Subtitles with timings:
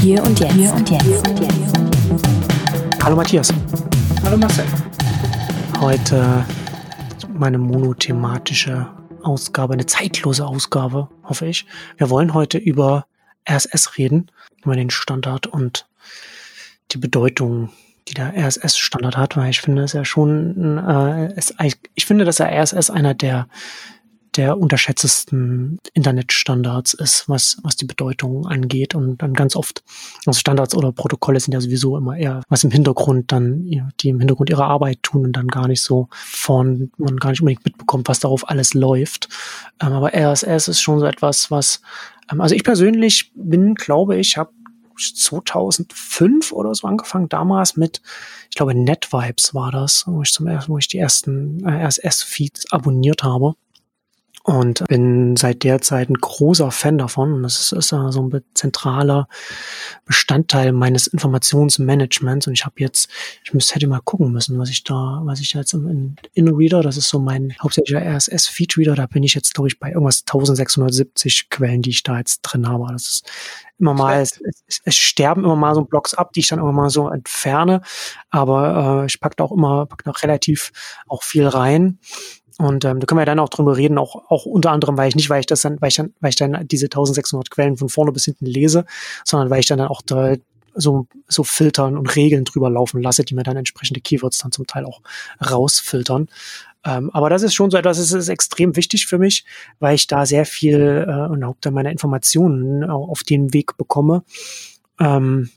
[0.00, 0.52] Hier und jetzt.
[0.54, 1.26] Hier und jetzt.
[3.02, 3.52] Hallo Matthias.
[4.22, 4.64] Hallo Marcel.
[5.80, 6.44] Heute
[7.34, 8.86] meine monothematische
[9.22, 11.66] Ausgabe, eine zeitlose Ausgabe, hoffe ich.
[11.96, 13.06] Wir wollen heute über
[13.50, 14.30] RSS reden,
[14.62, 15.88] über den Standard und
[16.92, 17.70] die Bedeutung,
[18.06, 21.54] die der RSS-Standard hat, weil ich finde, dass er schon, äh, es,
[21.94, 23.48] ich finde, dass der RSS einer der
[24.36, 28.94] der unterschätztesten Internetstandards ist, was, was die Bedeutung angeht.
[28.94, 29.82] Und dann ganz oft,
[30.26, 33.64] also Standards oder Protokolle sind ja sowieso immer eher was im Hintergrund dann,
[34.00, 37.40] die im Hintergrund ihre Arbeit tun und dann gar nicht so vorn, man gar nicht
[37.40, 39.28] unbedingt mitbekommt, was darauf alles läuft.
[39.80, 41.80] Ähm, aber RSS ist schon so etwas, was,
[42.30, 44.50] ähm, also ich persönlich bin, glaube ich, habe
[44.98, 48.02] 2005 oder so angefangen, damals mit,
[48.50, 52.72] ich glaube, NetVibes war das, wo ich zum ersten, wo ich die ersten äh, RSS-Feeds
[52.72, 53.54] abonniert habe.
[54.48, 57.34] Und bin seit der Zeit ein großer Fan davon.
[57.34, 59.28] Und das ist, ist so ein zentraler
[60.06, 62.46] Bestandteil meines Informationsmanagements.
[62.46, 63.10] Und ich habe jetzt,
[63.44, 66.80] ich müsste hätte mal gucken müssen, was ich da, was ich da jetzt im InnoReader,
[66.80, 71.50] das ist so mein hauptsächlicher RSS-Feed-Reader, da bin ich jetzt, glaube ich, bei irgendwas 1670
[71.50, 72.86] Quellen, die ich da jetzt drin habe.
[72.90, 73.30] Das ist
[73.78, 76.72] immer mal, es, es, es, sterben immer mal so Blocks ab, die ich dann immer
[76.72, 77.82] mal so entferne.
[78.30, 80.72] Aber äh, ich packe da auch immer, pack da relativ
[81.06, 81.98] auch viel rein.
[82.58, 85.14] Und ähm, da können wir dann auch drüber reden, auch, auch unter anderem, weil ich
[85.14, 87.88] nicht, weil ich das dann, weil ich dann, weil ich dann diese 1600 Quellen von
[87.88, 88.84] vorne bis hinten lese,
[89.24, 90.34] sondern weil ich dann, auch da
[90.74, 94.66] so, so filtern und Regeln drüber laufen lasse, die mir dann entsprechende Keywords dann zum
[94.66, 95.00] Teil auch
[95.40, 96.28] rausfiltern.
[96.84, 99.44] Ähm, aber das ist schon so etwas, das ist extrem wichtig für mich,
[99.78, 104.24] weil ich da sehr viel äh, und auch dann meine Informationen auf den Weg bekomme.
[104.98, 105.50] Ähm,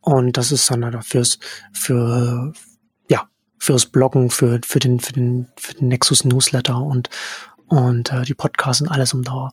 [0.00, 1.24] und das ist dann dafür
[1.72, 2.52] für,
[3.64, 7.08] fürs Bloggen, für, für den, für den, für den Nexus Newsletter und,
[7.66, 9.52] und äh, die Podcasts und alles, um da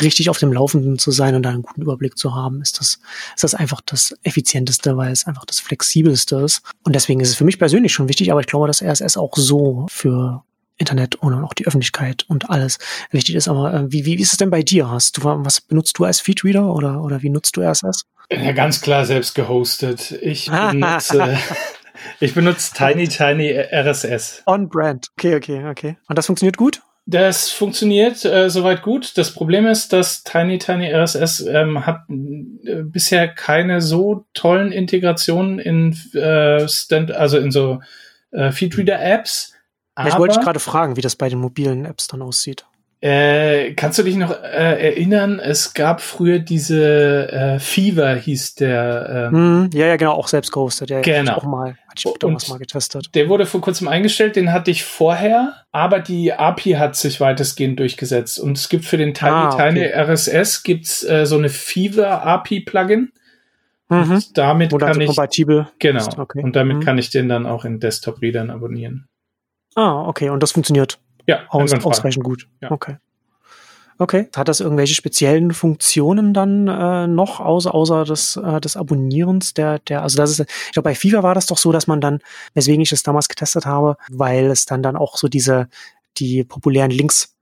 [0.00, 2.98] richtig auf dem Laufenden zu sein und da einen guten Überblick zu haben, ist das,
[3.34, 6.62] ist das einfach das Effizienteste, weil es einfach das Flexibelste ist.
[6.82, 9.36] Und deswegen ist es für mich persönlich schon wichtig, aber ich glaube, dass RSS auch
[9.36, 10.42] so für
[10.76, 12.78] Internet und auch die Öffentlichkeit und alles
[13.12, 13.46] wichtig ist.
[13.46, 14.90] Aber äh, wie, wie ist es denn bei dir?
[14.90, 18.06] Hast du was benutzt du als Feedreader oder, oder wie nutzt du RSS?
[18.28, 20.10] Ja, ganz klar selbst gehostet.
[20.20, 21.38] Ich benutze
[22.20, 24.42] Ich benutze Tiny Tiny RSS.
[24.46, 25.08] On Brand.
[25.18, 25.96] Okay, okay, okay.
[26.08, 26.82] Und das funktioniert gut?
[27.04, 29.18] Das funktioniert äh, soweit gut.
[29.18, 35.58] Das Problem ist, dass Tiny Tiny RSS ähm, hat äh, bisher keine so tollen Integrationen
[35.58, 37.80] in äh, Stand, also in so
[38.30, 39.52] äh, Feedreader Apps.
[39.98, 42.64] Ja, ich wollte gerade fragen, wie das bei den mobilen Apps dann aussieht.
[43.02, 45.40] Äh, kannst du dich noch äh, erinnern?
[45.40, 49.30] Es gab früher diese äh, Fever, hieß der.
[49.32, 50.90] Ähm, mm, ja, ja, genau, auch selbst gehostet.
[50.90, 51.34] Ja, genau.
[51.34, 53.12] auch mal, hatte ich damals mal getestet.
[53.16, 57.80] Der wurde vor kurzem eingestellt, den hatte ich vorher, aber die API hat sich weitestgehend
[57.80, 58.38] durchgesetzt.
[58.38, 59.72] Und es gibt für den Tiny ah, okay.
[59.72, 63.10] Tiny RSS gibt's äh, so eine Fever API Plugin.
[63.88, 64.12] Mhm.
[64.12, 65.66] Und damit Wo kann ich kompatibel.
[65.80, 66.06] Genau.
[66.18, 66.40] Okay.
[66.44, 66.82] Und damit mhm.
[66.84, 69.08] kann ich den dann auch in Desktop-Readern abonnieren.
[69.74, 70.30] Ah, okay.
[70.30, 71.00] Und das funktioniert.
[71.26, 72.48] Ja, Aus, ausreichend gut.
[72.60, 72.70] Ja.
[72.70, 72.96] Okay.
[73.98, 74.28] Okay.
[74.34, 79.78] Hat das irgendwelche speziellen Funktionen dann äh, noch, außer, außer des, äh, des Abonnierens der,
[79.80, 82.18] der, also das ist, ich glaube, bei FIFA war das doch so, dass man dann,
[82.54, 85.68] weswegen ich das damals getestet habe, weil es dann dann auch so diese,
[86.16, 87.36] die populären Links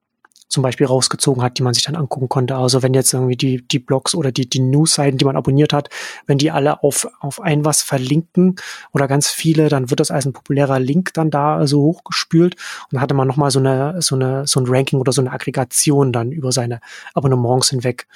[0.51, 2.57] zum Beispiel rausgezogen hat, die man sich dann angucken konnte.
[2.57, 5.89] Also wenn jetzt irgendwie die, die Blogs oder die, die News-Seiten, die man abonniert hat,
[6.27, 8.57] wenn die alle auf, auf ein was verlinken
[8.93, 12.95] oder ganz viele, dann wird das als ein populärer Link dann da so hochgespült und
[12.95, 16.13] dann hatte man nochmal so eine, so eine, so ein Ranking oder so eine Aggregation
[16.13, 16.81] dann über seine
[17.15, 18.09] Abonnements hinweg.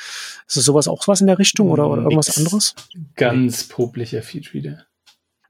[0.48, 2.74] Ist das sowas auch was in der Richtung oder, oder irgendwas anderes?
[3.14, 4.86] Ganz publicher Feedreader.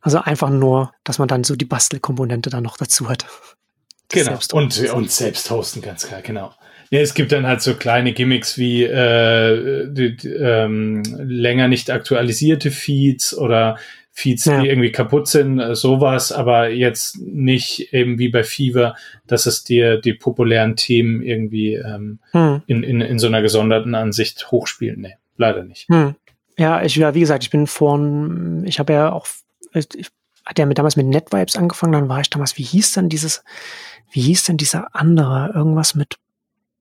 [0.03, 3.25] Also einfach nur, dass man dann so die Bastelkomponente dann noch dazu hat.
[4.11, 4.39] Genau.
[4.53, 6.53] Und, und selbst hosten, ganz klar, genau.
[6.95, 11.91] Ja, es gibt dann halt so kleine Gimmicks wie äh, die, die, ähm, länger nicht
[11.91, 13.79] aktualisierte Feeds oder
[14.13, 14.61] Feeds, ja.
[14.61, 18.95] die irgendwie kaputt sind, äh, sowas, aber jetzt nicht eben wie bei Fever,
[19.27, 22.63] dass es dir die populären Themen irgendwie ähm, hm.
[22.69, 25.01] in, in, in so einer gesonderten Ansicht hochspielen.
[25.01, 25.89] Nee, leider nicht.
[25.89, 26.15] Hm.
[26.57, 29.27] Ja, ich, ja, wie gesagt, ich bin von, ich habe ja auch,
[29.73, 30.11] ich,
[30.47, 33.43] hat ja mit, damals mit NetVibes angefangen, dann war ich damals, wie hieß denn dieses,
[34.13, 36.19] wie hieß denn dieser andere, irgendwas mit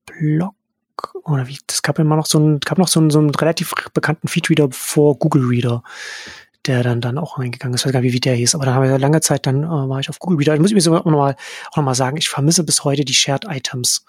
[0.05, 0.55] Blog
[1.23, 3.73] oder wie, das gab immer noch so ein, gab noch so einen, so einen relativ
[3.93, 5.83] bekannten Feedreader vor Google Reader,
[6.65, 7.81] der dann dann auch reingegangen ist.
[7.81, 9.67] Ich weiß gar nicht, wie der hieß, aber da haben wir lange Zeit, dann äh,
[9.67, 10.55] war ich auf Google Reader.
[10.55, 11.35] Ich muss mir auch nochmal
[11.71, 14.05] auch noch mal sagen, ich vermisse bis heute die Shared Items,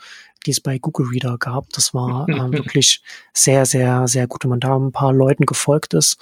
[0.46, 1.70] die es bei Google Reader gab.
[1.70, 3.02] Das war ähm, wirklich
[3.32, 4.44] sehr, sehr, sehr gut.
[4.44, 6.18] Und man da ein paar Leuten gefolgt ist,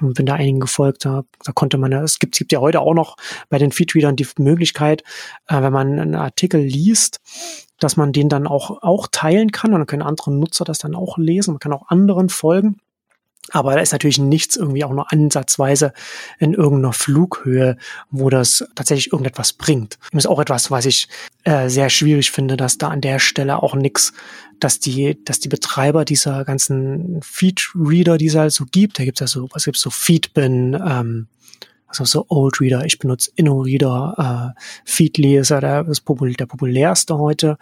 [0.00, 2.80] ähm, bin da einigen gefolgt, da, da konnte man, es gibt, es gibt ja heute
[2.80, 3.16] auch noch
[3.48, 5.02] bei den Feedreadern die Möglichkeit,
[5.46, 7.20] äh, wenn man einen Artikel liest,
[7.80, 10.94] dass man den dann auch, auch teilen kann und dann können andere Nutzer das dann
[10.94, 12.76] auch lesen, man kann auch anderen folgen.
[13.52, 15.92] Aber da ist natürlich nichts irgendwie auch nur ansatzweise
[16.38, 17.76] in irgendeiner Flughöhe,
[18.10, 19.98] wo das tatsächlich irgendetwas bringt.
[20.12, 21.08] Das ist auch etwas, was ich
[21.44, 24.12] äh, sehr schwierig finde, dass da an der Stelle auch nichts,
[24.60, 29.20] dass die, dass die Betreiber dieser ganzen Feed-Reader, die es halt so gibt, da gibt
[29.20, 31.26] es ja so, was gibt's so Feedbin, ähm,
[31.90, 36.46] also so Old Reader, ich benutze InnoReader, äh, Feedly ist ja der, ist popul der
[36.46, 37.58] populärste heute,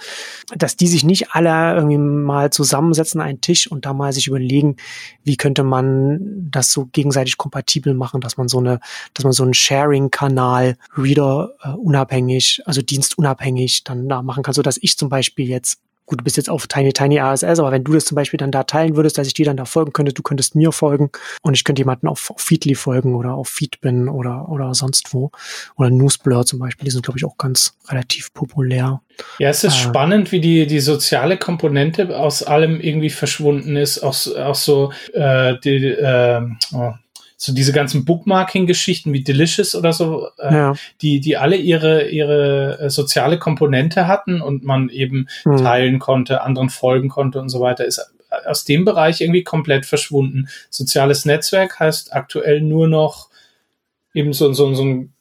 [0.57, 4.77] dass die sich nicht alle irgendwie mal zusammensetzen einen Tisch und da mal sich überlegen,
[5.25, 8.81] wie könnte man das so gegenseitig kompatibel machen, dass man so eine,
[9.15, 14.63] dass man so einen Sharing-Kanal Reader äh, unabhängig, also dienstunabhängig dann da machen kann, so
[14.63, 17.85] dass ich zum Beispiel jetzt gut, du bist jetzt auf Tiny Tiny RSS, aber wenn
[17.85, 20.13] du das zum Beispiel dann da teilen würdest, dass ich dir dann da folgen könnte,
[20.13, 21.11] du könntest mir folgen
[21.43, 25.31] und ich könnte jemanden auf, auf Feedly folgen oder auf Feedbin oder, oder sonst wo.
[25.77, 29.01] Oder Newsblur zum Beispiel, die sind, glaube ich, auch ganz relativ populär.
[29.39, 34.01] Ja, es ist äh, spannend, wie die, die soziale Komponente aus allem irgendwie verschwunden ist.
[34.01, 36.41] Auch, auch so äh, die, äh,
[36.73, 36.93] oh,
[37.41, 40.75] so diese ganzen Bookmarking-Geschichten wie Delicious oder so, äh, ja.
[41.01, 45.57] die, die alle ihre, ihre äh, soziale Komponente hatten und man eben mhm.
[45.59, 48.13] teilen konnte, anderen folgen konnte und so weiter, ist
[48.45, 50.49] aus dem Bereich irgendwie komplett verschwunden.
[50.69, 53.29] Soziales Netzwerk heißt aktuell nur noch
[54.13, 55.13] eben so, so, so ein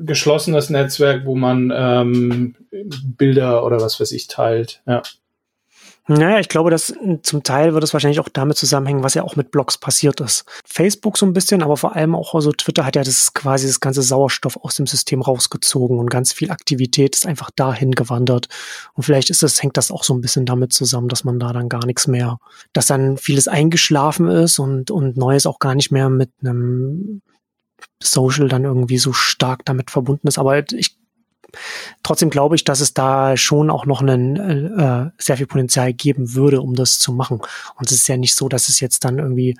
[0.00, 2.56] geschlossenes Netzwerk, wo man ähm,
[3.18, 4.80] Bilder oder was weiß ich teilt.
[4.86, 5.02] Ja.
[6.08, 9.34] Naja, ich glaube, dass zum Teil wird es wahrscheinlich auch damit zusammenhängen, was ja auch
[9.34, 10.44] mit Blogs passiert ist.
[10.64, 13.80] Facebook so ein bisschen, aber vor allem auch so Twitter hat ja das quasi das
[13.80, 18.48] ganze Sauerstoff aus dem System rausgezogen und ganz viel Aktivität ist einfach dahin gewandert.
[18.94, 21.52] Und vielleicht ist das, hängt das auch so ein bisschen damit zusammen, dass man da
[21.52, 22.38] dann gar nichts mehr,
[22.72, 27.20] dass dann vieles eingeschlafen ist und, und Neues auch gar nicht mehr mit einem
[28.00, 30.38] Social dann irgendwie so stark damit verbunden ist.
[30.38, 30.96] Aber ich
[32.02, 34.36] Trotzdem glaube ich, dass es da schon auch noch einen,
[34.78, 37.40] äh, sehr viel Potenzial geben würde, um das zu machen.
[37.76, 39.56] Und es ist ja nicht so, dass es jetzt dann irgendwie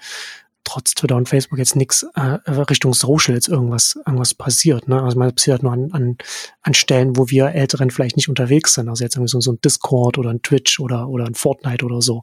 [0.66, 4.88] trotz Twitter und Facebook jetzt nichts äh, Richtung Social jetzt irgendwas, irgendwas passiert.
[4.88, 5.00] Ne?
[5.00, 6.16] Also man passiert nur an, an,
[6.62, 8.88] an Stellen, wo wir Älteren vielleicht nicht unterwegs sind.
[8.88, 12.02] Also jetzt irgendwie so, so ein Discord oder ein Twitch oder, oder ein Fortnite oder
[12.02, 12.22] so.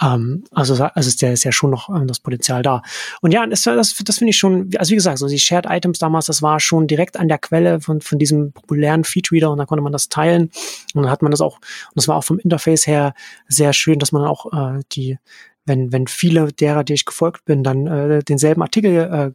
[0.00, 2.82] Ähm, also, also ist ja, ist ja schon noch ähm, das Potenzial da.
[3.22, 5.98] Und ja, das, das, das finde ich schon, also wie gesagt, so die Shared Items
[5.98, 9.66] damals, das war schon direkt an der Quelle von, von diesem populären Feedreader und dann
[9.66, 10.50] konnte man das teilen.
[10.94, 13.14] Und dann hat man das auch, und das war auch vom Interface her
[13.48, 15.18] sehr schön, dass man auch äh, die
[15.66, 19.30] wenn, wenn viele derer, die ich gefolgt bin, dann äh, denselben Artikel äh,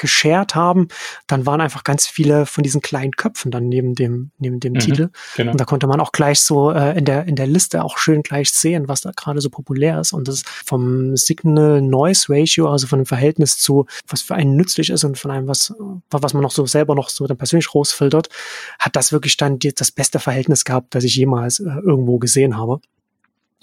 [0.00, 0.88] geshared haben,
[1.26, 4.78] dann waren einfach ganz viele von diesen kleinen Köpfen dann neben dem neben dem mhm,
[4.78, 5.52] Titel genau.
[5.52, 8.22] und da konnte man auch gleich so äh, in der in der Liste auch schön
[8.22, 12.86] gleich sehen, was da gerade so populär ist und das vom Signal Noise Ratio, also
[12.86, 15.74] von dem Verhältnis zu was für einen nützlich ist und von einem was
[16.10, 18.30] was man noch so selber noch so dann persönlich rausfiltert,
[18.78, 22.56] hat das wirklich dann die, das beste Verhältnis gehabt, das ich jemals äh, irgendwo gesehen
[22.56, 22.80] habe.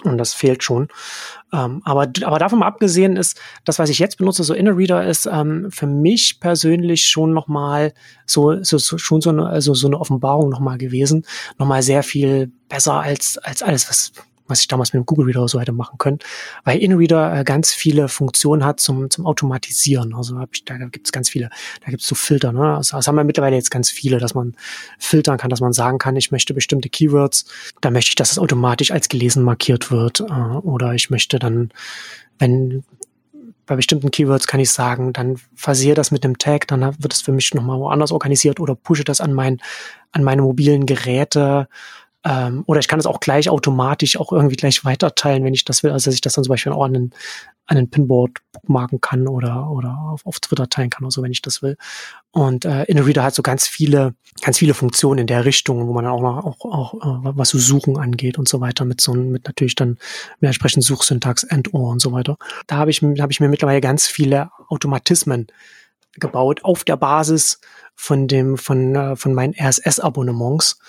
[0.03, 0.89] Und das fehlt schon.
[1.51, 5.03] Ähm, aber, aber davon mal abgesehen ist, das, was ich jetzt benutze, so Inner Reader,
[5.07, 7.93] ist ähm, für mich persönlich schon nochmal
[8.27, 11.25] so, so, so, schon so eine, also so eine Offenbarung nochmal gewesen.
[11.57, 14.11] Nochmal sehr viel besser als, als alles, was,
[14.47, 16.19] was ich damals mit dem Google Reader oder so hätte machen können,
[16.63, 20.13] weil InReader äh, ganz viele Funktionen hat zum, zum Automatisieren.
[20.13, 21.49] Also hab ich, da gibt es ganz viele,
[21.83, 22.51] da gibt es so Filter.
[22.51, 22.75] Ne?
[22.77, 24.55] Also, das haben wir mittlerweile jetzt ganz viele, dass man
[24.99, 27.45] filtern kann, dass man sagen kann, ich möchte bestimmte Keywords,
[27.81, 30.21] da möchte ich, dass es automatisch als gelesen markiert wird.
[30.21, 31.71] Äh, oder ich möchte dann,
[32.39, 32.83] wenn
[33.67, 37.21] bei bestimmten Keywords kann ich sagen, dann versehe das mit einem Tag, dann wird es
[37.21, 39.59] für mich nochmal woanders organisiert oder pushe das an mein,
[40.13, 41.67] an meine mobilen Geräte
[42.27, 45.81] ähm, oder ich kann es auch gleich automatisch auch irgendwie gleich weiterteilen, wenn ich das
[45.81, 45.91] will.
[45.91, 47.11] Also dass ich das dann zum Beispiel auch an
[47.67, 51.41] einen, Pinboard bookmarken kann oder, oder auf, auf Twitter teilen kann oder so, wenn ich
[51.41, 51.77] das will.
[52.31, 56.03] Und äh, InnoReader hat so ganz viele, ganz viele Funktionen in der Richtung, wo man
[56.03, 59.13] dann auch noch auch, auch äh, was so Suchen angeht und so weiter, mit so
[59.13, 59.97] mit natürlich dann
[60.39, 62.37] mit entsprechend Suchsyntax, End-Or und so weiter.
[62.67, 65.47] Da habe ich, hab ich mir mittlerweile ganz viele Automatismen
[66.19, 67.61] gebaut auf der Basis
[67.99, 70.79] von dem von äh, von meinen RSS-Abonnements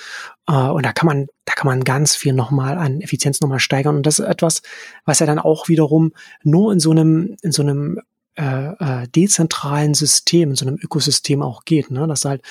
[0.47, 3.97] äh, und da kann man da kann man ganz viel nochmal an Effizienz nochmal steigern
[3.97, 4.63] und das ist etwas,
[5.07, 6.13] was ja dann auch wiederum
[6.45, 8.01] nur in so einem in so einem
[8.37, 8.43] äh,
[9.03, 12.07] äh, dezentralen System, in so einem Ökosystem auch geht, ne?
[12.07, 12.43] Das halt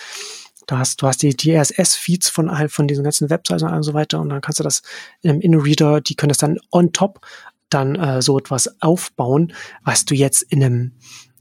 [0.69, 4.19] Du hast, du hast die, die RSS-Feeds von, von diesen ganzen Websites und so weiter
[4.19, 4.81] und dann kannst du das
[5.21, 7.25] im InnoReader, die können das dann on top
[7.69, 9.53] dann äh, so etwas aufbauen,
[9.85, 10.91] was du jetzt in einem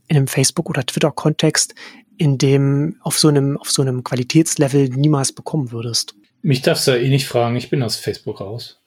[0.07, 1.75] in einem Facebook- oder Twitter-Kontext
[2.17, 6.15] in dem auf so einem auf so einem Qualitätslevel niemals bekommen würdest.
[6.41, 8.79] Mich darfst du ja eh nicht fragen, ich bin aus Facebook raus.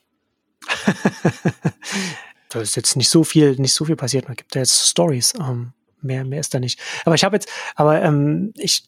[2.49, 4.27] da ist jetzt nicht so viel nicht so viel passiert.
[4.27, 5.33] Man gibt ja jetzt Stories.
[5.39, 6.79] Ähm, mehr, mehr ist da nicht.
[7.05, 8.83] Aber ich habe jetzt, aber ähm, ich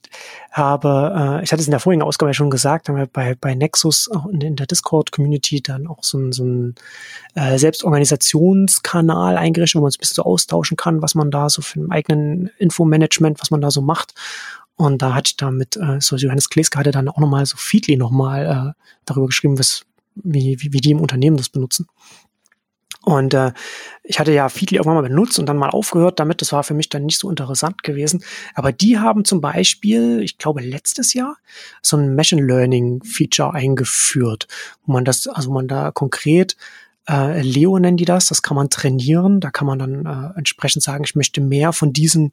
[0.51, 3.35] habe, äh, ich hatte es in der vorigen Ausgabe ja schon gesagt, haben wir bei,
[3.35, 6.75] bei Nexus auch in, in der Discord-Community dann auch so ein, so ein
[7.35, 11.61] äh, Selbstorganisationskanal eingerichtet, wo man es ein bisschen so austauschen kann, was man da so
[11.61, 14.13] für ein eigenen Infomanagement, was man da so macht.
[14.75, 17.57] Und da hatte ich da mit, äh, so Johannes Kleske hatte dann auch nochmal so
[17.57, 21.87] Feedly nochmal äh, darüber geschrieben, was, wie, wie, wie die im Unternehmen das benutzen.
[23.03, 23.51] Und äh,
[24.03, 26.41] ich hatte ja Feedly irgendwann mal benutzt und dann mal aufgehört damit.
[26.41, 28.23] Das war für mich dann nicht so interessant gewesen.
[28.55, 31.37] Aber die haben zum Beispiel, ich glaube letztes Jahr,
[31.81, 34.47] so ein Machine Learning Feature eingeführt,
[34.85, 36.55] wo man das, also man da konkret
[37.09, 39.39] äh, Leo nennen die das, das kann man trainieren.
[39.39, 42.31] Da kann man dann äh, entsprechend sagen, ich möchte mehr von diesen,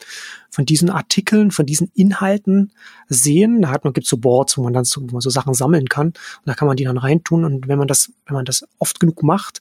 [0.50, 2.72] von diesen Artikeln, von diesen Inhalten
[3.08, 3.62] sehen.
[3.62, 5.88] Da hat man, gibt so Boards, wo man dann so, wo man so Sachen sammeln
[5.88, 6.08] kann.
[6.08, 7.44] Und da kann man die dann reintun.
[7.44, 9.60] Und wenn man das, wenn man das oft genug macht,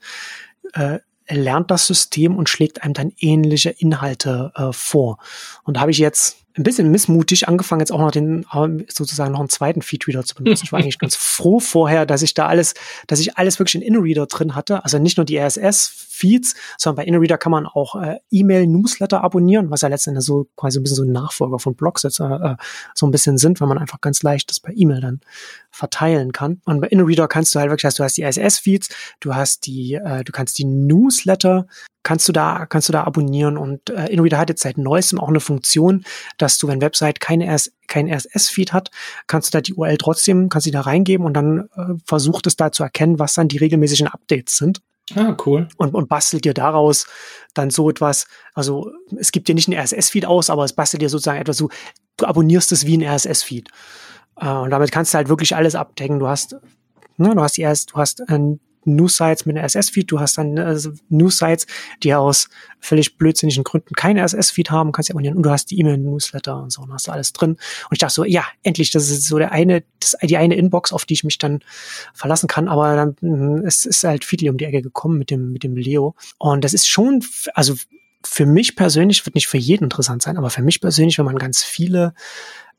[0.73, 5.17] äh, lernt das System und schlägt einem dann ähnliche Inhalte äh, vor.
[5.63, 8.45] Und da habe ich jetzt ein bisschen missmutig angefangen, jetzt auch noch den,
[8.89, 10.63] sozusagen noch einen zweiten Feedreader zu benutzen.
[10.65, 12.73] Ich war eigentlich ganz froh vorher, dass ich da alles,
[13.07, 14.83] dass ich alles wirklich in InReader drin hatte.
[14.83, 19.81] Also nicht nur die RSS-Feeds, sondern bei InReader kann man auch äh, E-Mail-Newsletter abonnieren, was
[19.81, 22.55] ja letztendlich so quasi ein bisschen so ein Nachfolger von Blogs jetzt äh, äh,
[22.93, 25.21] so ein bisschen sind, weil man einfach ganz leicht das per E-Mail dann
[25.71, 26.61] verteilen kann.
[26.65, 28.89] Und bei InReader kannst du halt wirklich, du hast die RSS-Feeds,
[29.21, 31.67] du hast die, äh, du kannst die Newsletter
[32.03, 33.57] kannst du da, kannst du da abonnieren.
[33.57, 36.03] Und äh, InReader hat jetzt seit neuestem auch eine Funktion,
[36.37, 38.91] dass du, wenn Website keine RS, kein RSS-Feed hat,
[39.27, 42.55] kannst du da die URL trotzdem, kannst sie da reingeben und dann äh, versucht es
[42.55, 44.81] da zu erkennen, was dann die regelmäßigen Updates sind.
[45.15, 45.67] Ah, cool.
[45.77, 47.07] Und, und bastelt dir daraus
[47.55, 51.09] dann so etwas, also es gibt dir nicht einen RSS-Feed aus, aber es bastelt dir
[51.09, 51.69] sozusagen etwas so,
[52.17, 53.69] du abonnierst es wie ein RSS-Feed.
[54.39, 56.19] Äh, und damit kannst du halt wirklich alles abdecken.
[56.19, 56.55] Du hast,
[57.17, 60.57] ne, du hast die erst, du hast ein News-Sites mit einem RSS-Feed, du hast dann
[60.57, 60.77] äh,
[61.09, 61.67] News-Sites,
[62.03, 65.79] die aus völlig blödsinnigen Gründen kein RSS-Feed haben, kannst du abonnieren und du hast die
[65.79, 67.51] E-Mail-Newsletter und so und hast du alles drin.
[67.51, 70.93] Und ich dachte so, ja, endlich, das ist so der eine, das, die eine Inbox,
[70.93, 71.59] auf die ich mich dann
[72.13, 75.51] verlassen kann, aber dann mh, es ist halt viel um die Ecke gekommen mit dem,
[75.51, 76.15] mit dem Leo.
[76.37, 77.75] Und das ist schon, also
[78.23, 81.37] für mich persönlich, wird nicht für jeden interessant sein, aber für mich persönlich, wenn man
[81.37, 82.13] ganz viele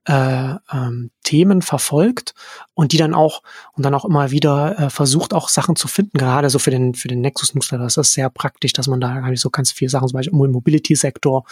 [0.06, 2.34] äh, ähm, Themen verfolgt
[2.74, 3.42] und die dann auch
[3.72, 6.94] und dann auch immer wieder äh, versucht auch Sachen zu finden, gerade so für den
[6.94, 10.08] für den Nexus ist das sehr praktisch, dass man da nicht so ganz viele Sachen,
[10.08, 11.44] zum Beispiel im Mobility Sektor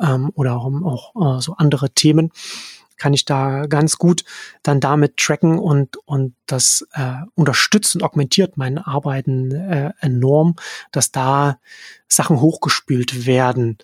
[0.00, 2.30] ähm, oder auch, auch äh, so andere Themen
[2.96, 4.24] kann ich da ganz gut
[4.62, 10.56] dann damit tracken und und das äh, unterstützt und augmentiert mein Arbeiten äh, enorm,
[10.92, 11.58] dass da
[12.08, 13.78] Sachen hochgespült werden,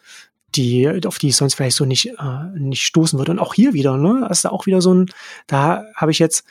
[0.55, 3.33] die, auf die ich sonst vielleicht so nicht, äh, nicht stoßen würde.
[3.33, 5.07] Und auch hier wieder, ne, ist da auch wieder so ein,
[5.47, 6.45] da habe ich jetzt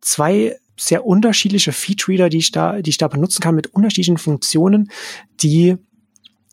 [0.00, 4.90] zwei sehr unterschiedliche Feedreader, die ich da, die ich da benutzen kann mit unterschiedlichen Funktionen,
[5.40, 5.76] die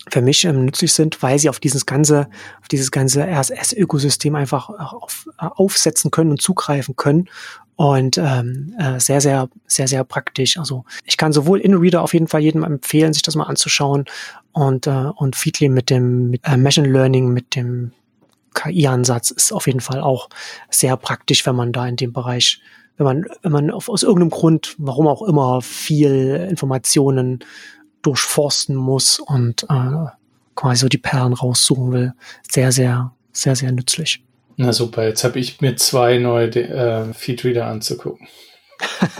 [0.10, 2.28] für mich ähm, nützlich sind, weil sie auf dieses ganze,
[2.62, 7.30] auf dieses ganze RSS-Ökosystem einfach auf, äh, aufsetzen können und zugreifen können
[7.76, 10.58] und ähm, äh, sehr, sehr, sehr, sehr praktisch.
[10.58, 14.06] Also ich kann sowohl InReader auf jeden Fall jedem empfehlen, sich das mal anzuschauen
[14.52, 17.92] und, äh, und Feedly mit dem mit, äh, Machine Learning, mit dem
[18.54, 20.30] KI-Ansatz ist auf jeden Fall auch
[20.70, 22.62] sehr praktisch, wenn man da in dem Bereich,
[22.98, 27.40] wenn man, wenn man auf, aus irgendeinem Grund, warum auch immer, viel Informationen
[28.04, 30.06] durchforsten muss und äh,
[30.56, 32.14] quasi so die Perlen raussuchen will,
[32.50, 34.24] sehr, sehr, sehr, sehr nützlich.
[34.58, 38.28] Na super, jetzt habe ich mir zwei neue äh, Feedreader anzugucken.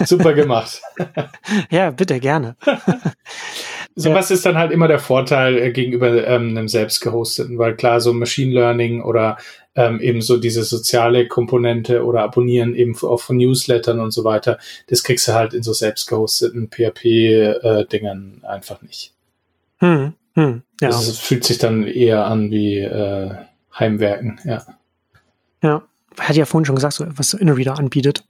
[0.06, 0.82] super gemacht.
[1.72, 2.56] ja, bitte, gerne.
[3.96, 7.76] so was ist dann halt immer der Vorteil äh, gegenüber ähm, einem selbst gehosteten, weil
[7.76, 9.38] klar, so Machine Learning oder
[9.76, 14.58] ähm, eben so diese soziale Komponente oder Abonnieren eben auch von Newslettern und so weiter,
[14.88, 19.14] das kriegst du halt in so selbst gehosteten PHP-Dingern äh, einfach nicht.
[19.78, 20.88] Hm, hm, ja.
[20.88, 23.36] Also es fühlt sich dann eher an wie äh,
[23.78, 24.66] Heimwerken, ja.
[25.62, 25.84] Ja,
[26.20, 28.24] hatte ja vorhin schon gesagt, so, was InnoReader anbietet,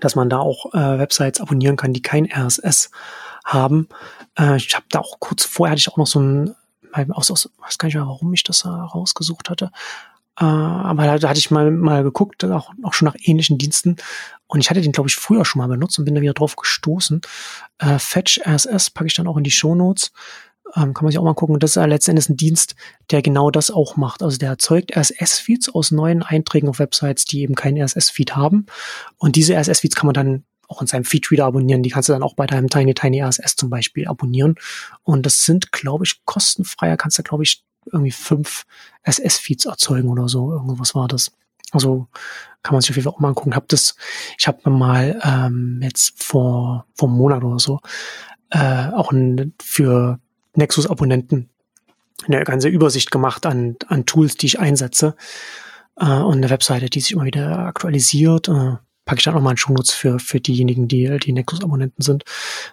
[0.00, 2.90] dass man da auch äh, Websites abonnieren kann, die kein RSS
[3.44, 3.88] haben.
[4.38, 6.54] Äh, ich habe da auch kurz vorher hatte ich auch noch so ein,
[7.10, 9.70] aus, aus, weiß gar nicht mehr, warum ich das rausgesucht hatte.
[10.40, 13.96] Äh, aber da, da hatte ich mal, mal geguckt, auch, auch schon nach ähnlichen Diensten.
[14.46, 16.56] Und ich hatte den, glaube ich, früher schon mal benutzt und bin da wieder drauf
[16.56, 17.20] gestoßen.
[17.78, 20.12] Äh, Fetch RSS packe ich dann auch in die Show Notes.
[20.76, 21.58] Ähm, kann man sich auch mal gucken.
[21.58, 22.74] Das ist ja letztendlich ein Dienst,
[23.10, 24.22] der genau das auch macht.
[24.22, 28.66] Also der erzeugt RSS-Feeds aus neuen Einträgen auf Websites, die eben keinen RSS-Feed haben.
[29.18, 31.82] Und diese RSS-Feeds kann man dann auch in seinem Feedreader abonnieren.
[31.82, 34.54] Die kannst du dann auch bei deinem Tiny Tiny RSS zum Beispiel abonnieren.
[35.02, 36.96] Und das sind, glaube ich, kostenfreier.
[36.96, 38.66] Kannst du, glaube ich, irgendwie fünf
[39.02, 40.52] SS-Feeds erzeugen oder so.
[40.52, 41.32] Irgendwas war das.
[41.72, 42.08] Also
[42.62, 43.54] kann man sich auf jeden Fall auch mal angucken.
[43.54, 43.96] Hab das,
[44.38, 47.80] ich habe mal ähm, jetzt vor vor einem Monat oder so
[48.50, 50.20] äh, auch ein, für
[50.54, 51.48] Nexus-Abonnenten
[52.26, 55.16] eine ganze Übersicht gemacht an, an Tools, die ich einsetze
[55.96, 58.48] äh, und eine Webseite, die sich immer wieder aktualisiert.
[58.48, 58.76] Äh,
[59.10, 62.22] packe ich dann nochmal einen Shownotes für, für diejenigen, die, die Nexus-Abonnenten sind.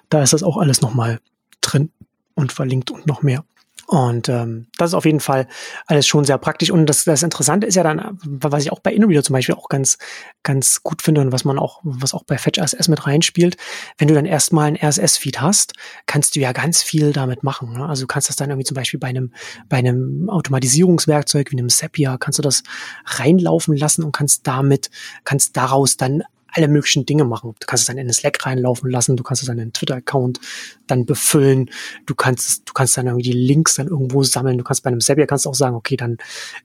[0.10, 1.20] Da ist das auch alles nochmal
[1.62, 1.89] drin
[2.36, 3.44] und verlinkt und noch mehr.
[3.89, 5.48] Und ähm, das ist auf jeden Fall
[5.86, 6.72] alles schon sehr praktisch.
[6.72, 9.70] Und das, das Interessante ist ja dann, was ich auch bei InReader zum Beispiel auch
[9.70, 9.98] ganz,
[10.44, 13.56] ganz gut finde und was man auch, was auch bei Fetch RSS mit reinspielt,
[13.98, 15.72] wenn du dann erstmal ein RSS-Feed hast,
[16.06, 17.72] kannst du ja ganz viel damit machen.
[17.72, 17.88] Ne?
[17.88, 19.32] Also du kannst das dann irgendwie zum Beispiel bei einem,
[19.70, 22.63] bei einem Automatisierungswerkzeug wie einem Zapier, kannst du das
[23.06, 24.89] reinlaufen lassen und kannst damit,
[25.24, 26.24] kannst daraus dann
[26.57, 27.53] alle möglichen Dinge machen.
[27.59, 30.39] Du kannst es dann in Slack reinlaufen lassen, du kannst es dann in Twitter-Account
[30.87, 31.69] dann befüllen,
[32.05, 35.01] du kannst, du kannst dann irgendwie die Links dann irgendwo sammeln, du kannst bei einem
[35.01, 36.17] Zapier kannst auch sagen, okay, dann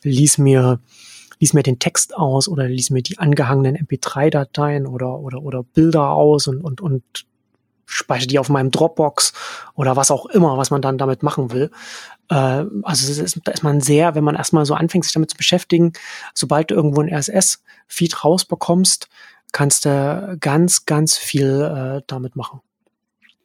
[0.02, 0.80] lies mir,
[1.38, 6.10] lies mir den Text aus oder lies mir die angehangenen MP3-Dateien oder, oder, oder Bilder
[6.10, 7.02] aus und, und, und
[7.84, 9.32] speichere die auf meinem Dropbox
[9.74, 11.70] oder was auch immer, was man dann damit machen will.
[12.28, 15.36] Äh, also ist, da ist man sehr, wenn man erstmal so anfängt, sich damit zu
[15.36, 15.92] beschäftigen,
[16.34, 19.08] sobald du irgendwo ein RSS-Feed rausbekommst,
[19.52, 22.60] kannst du ganz, ganz viel äh, damit machen.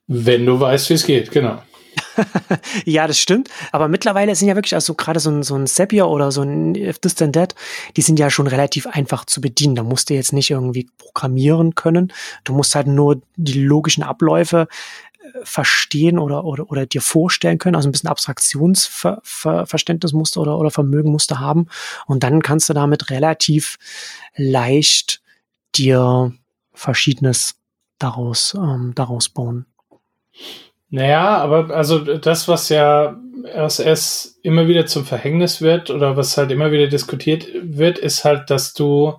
[0.07, 1.61] Wenn du weißt, wie es geht, genau.
[2.85, 3.49] ja, das stimmt.
[3.71, 6.75] Aber mittlerweile sind ja wirklich, also gerade so ein, so ein Zapier oder so ein
[6.75, 7.55] If This Then That,
[7.95, 9.75] die sind ja schon relativ einfach zu bedienen.
[9.75, 12.13] Da musst du jetzt nicht irgendwie programmieren können.
[12.43, 14.67] Du musst halt nur die logischen Abläufe
[15.21, 20.71] äh, verstehen oder, oder, oder dir vorstellen können, also ein bisschen Abstraktionsverständnis musst oder, oder
[20.71, 21.67] Vermögen musst du haben.
[22.05, 23.77] Und dann kannst du damit relativ
[24.35, 25.21] leicht
[25.75, 26.33] dir
[26.73, 27.55] Verschiedenes
[27.99, 29.65] daraus, ähm, daraus bauen.
[30.89, 36.51] Naja, aber also das, was ja RSS immer wieder zum Verhängnis wird oder was halt
[36.51, 39.15] immer wieder diskutiert wird, ist halt, dass du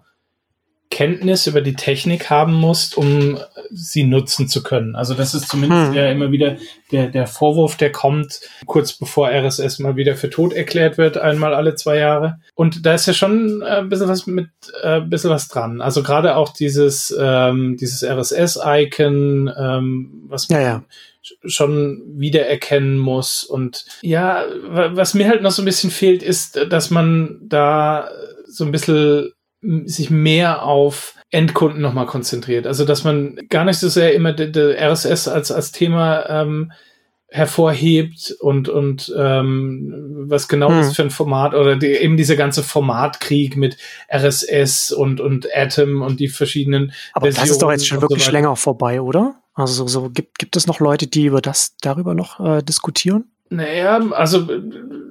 [0.99, 3.39] Kenntnis über die Technik haben musst, um
[3.71, 4.97] sie nutzen zu können.
[4.97, 5.95] Also das ist zumindest hm.
[5.95, 6.57] ja immer wieder
[6.91, 11.55] der, der Vorwurf, der kommt, kurz bevor RSS mal wieder für tot erklärt wird, einmal
[11.55, 12.41] alle zwei Jahre.
[12.57, 14.49] Und da ist ja schon äh, ein bisschen was mit,
[14.83, 15.81] äh, ein bisschen was dran.
[15.81, 20.85] Also gerade auch dieses, ähm, dieses RSS-Icon, ähm, was man ja, ja.
[21.45, 23.45] schon wiedererkennen muss.
[23.45, 28.11] Und ja, was mir halt noch so ein bisschen fehlt, ist, dass man da
[28.49, 32.67] so ein bisschen sich mehr auf Endkunden nochmal konzentriert.
[32.67, 36.73] Also dass man gar nicht so sehr immer der, der RSS als, als Thema ähm,
[37.31, 40.81] hervorhebt und, und ähm, was genau hm.
[40.81, 43.77] ist für ein Format oder die, eben dieser ganze Formatkrieg mit
[44.11, 46.93] RSS und, und Atom und die verschiedenen.
[47.13, 49.43] Aber Versionen das ist doch jetzt schon wirklich so länger vorbei, oder?
[49.53, 53.25] Also so, so gibt, gibt es noch Leute, die über das darüber noch äh, diskutieren?
[53.51, 54.47] Naja, also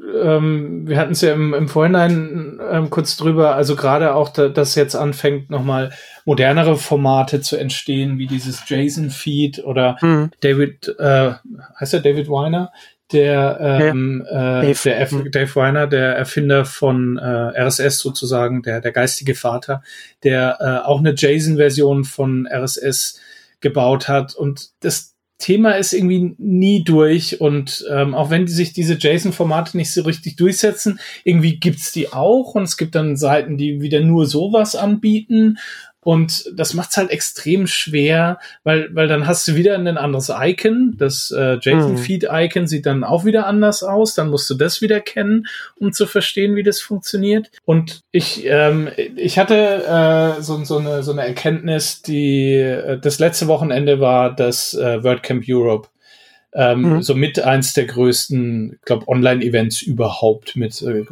[0.08, 4.48] ähm, wir hatten es ja im, im Vorhinein ähm, kurz drüber, also gerade auch, da,
[4.48, 5.92] dass jetzt anfängt, nochmal
[6.26, 10.32] modernere Formate zu entstehen, wie dieses JSON-Feed oder mhm.
[10.42, 11.34] David, äh,
[11.80, 12.72] heißt er David Weiner?
[13.14, 14.60] Der, ähm, ja.
[14.60, 14.80] äh, Dave.
[14.84, 15.32] der F mhm.
[15.32, 19.82] Dave Weiner, der Erfinder von äh, RSS sozusagen, der, der geistige Vater,
[20.24, 23.22] der äh, auch eine JSON-Version von RSS
[23.62, 24.36] gebaut hat.
[24.36, 29.78] Und das Thema ist irgendwie nie durch und ähm, auch wenn die sich diese JSON-Formate
[29.78, 34.00] nicht so richtig durchsetzen, irgendwie gibt's die auch und es gibt dann Seiten, die wieder
[34.00, 35.58] nur sowas anbieten
[36.04, 40.32] und das macht es halt extrem schwer, weil, weil dann hast du wieder ein anderes
[40.34, 40.96] Icon.
[40.98, 44.14] Das äh, JSON-Feed-Icon sieht dann auch wieder anders aus.
[44.14, 47.52] Dann musst du das wieder kennen, um zu verstehen, wie das funktioniert.
[47.66, 53.20] Und ich, ähm, ich hatte äh, so, so, eine, so eine Erkenntnis, die äh, das
[53.20, 55.90] letzte Wochenende war das äh, WordCamp Europe
[56.58, 57.02] ähm, mhm.
[57.04, 61.06] Somit eins der größten, glaube Online-Events überhaupt mit äh,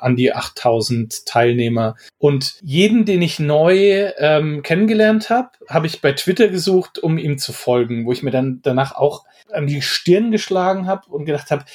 [0.00, 1.96] an die 8000 Teilnehmer.
[2.16, 7.36] Und jeden, den ich neu ähm, kennengelernt habe, habe ich bei Twitter gesucht, um ihm
[7.36, 11.50] zu folgen, wo ich mir dann danach auch an die Stirn geschlagen habe und gedacht
[11.50, 11.66] habe,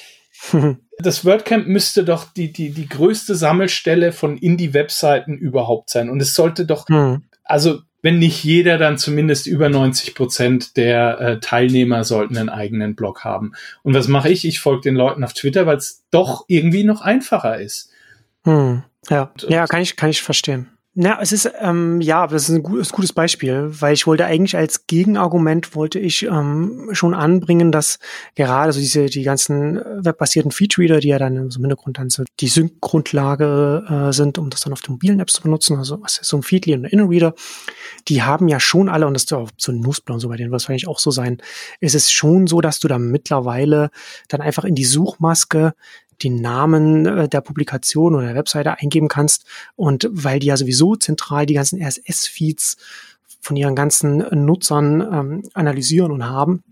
[0.98, 6.10] das WordCamp müsste doch die, die, die größte Sammelstelle von Indie-Webseiten überhaupt sein.
[6.10, 7.22] Und es sollte doch, mhm.
[7.44, 12.96] also wenn nicht jeder, dann zumindest über 90 Prozent der äh, Teilnehmer sollten einen eigenen
[12.96, 13.52] Blog haben.
[13.82, 14.44] Und was mache ich?
[14.44, 17.90] Ich folge den Leuten auf Twitter, weil es doch irgendwie noch einfacher ist.
[18.44, 18.82] Hm.
[19.08, 20.68] Ja, ja, kann ich, kann ich verstehen.
[20.94, 24.58] Ja, es ist, ähm, ja, das ist ein, gutes, gutes Beispiel, weil ich wollte eigentlich
[24.58, 27.98] als Gegenargument wollte ich ähm, schon anbringen, dass
[28.34, 32.48] gerade so diese, die ganzen webbasierten Feed-Reader, die ja dann im Hintergrund dann so die
[32.48, 36.28] Sync-Grundlage äh, sind, um das dann auf den mobilen Apps zu benutzen, also was ist
[36.28, 37.34] so ein Feedly und ein Inner-Reader,
[38.08, 40.36] die haben ja schon alle, und das ist auch so ein Newsblau und so bei
[40.36, 41.38] denen es wahrscheinlich auch so sein,
[41.80, 43.88] ist es schon so, dass du da mittlerweile
[44.28, 45.72] dann einfach in die Suchmaske
[46.22, 49.44] den Namen äh, der Publikation oder der Webseite eingeben kannst.
[49.76, 52.76] Und weil die ja sowieso zentral die ganzen RSS-Feeds
[53.40, 56.62] von ihren ganzen Nutzern ähm, analysieren und haben,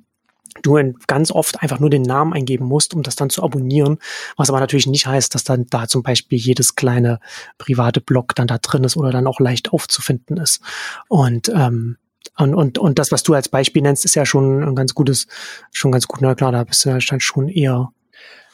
[0.63, 3.99] du ganz oft einfach nur den Namen eingeben musst, um das dann zu abonnieren,
[4.37, 7.21] was aber natürlich nicht heißt, dass dann da zum Beispiel jedes kleine
[7.59, 10.61] private Blog dann da drin ist oder dann auch leicht aufzufinden ist.
[11.09, 11.97] Und ähm,
[12.37, 15.27] und, und, und das, was du als Beispiel nennst, ist ja schon ein ganz gutes,
[15.73, 17.93] schon ganz gut, na klar, da bist du dann schon eher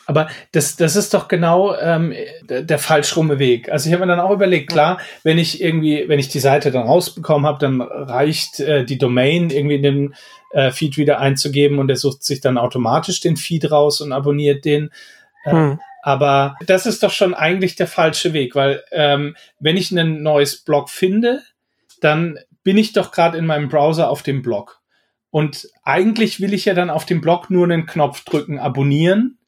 [0.06, 2.14] aber das, das ist doch genau ähm,
[2.48, 3.70] der, der falsch rumme Weg.
[3.70, 6.70] Also ich habe mir dann auch überlegt, klar, wenn ich irgendwie, wenn ich die Seite
[6.70, 10.14] dann rausbekommen habe, dann reicht äh, die Domain irgendwie in den
[10.52, 14.64] äh, Feed wieder einzugeben und er sucht sich dann automatisch den Feed raus und abonniert
[14.64, 14.90] den.
[15.44, 15.80] Äh, hm.
[16.02, 20.62] Aber das ist doch schon eigentlich der falsche Weg, weil ähm, wenn ich ein neues
[20.62, 21.42] Blog finde,
[22.00, 24.80] dann bin ich doch gerade in meinem Browser auf dem Blog.
[25.30, 29.38] Und eigentlich will ich ja dann auf dem Blog nur einen Knopf drücken, abonnieren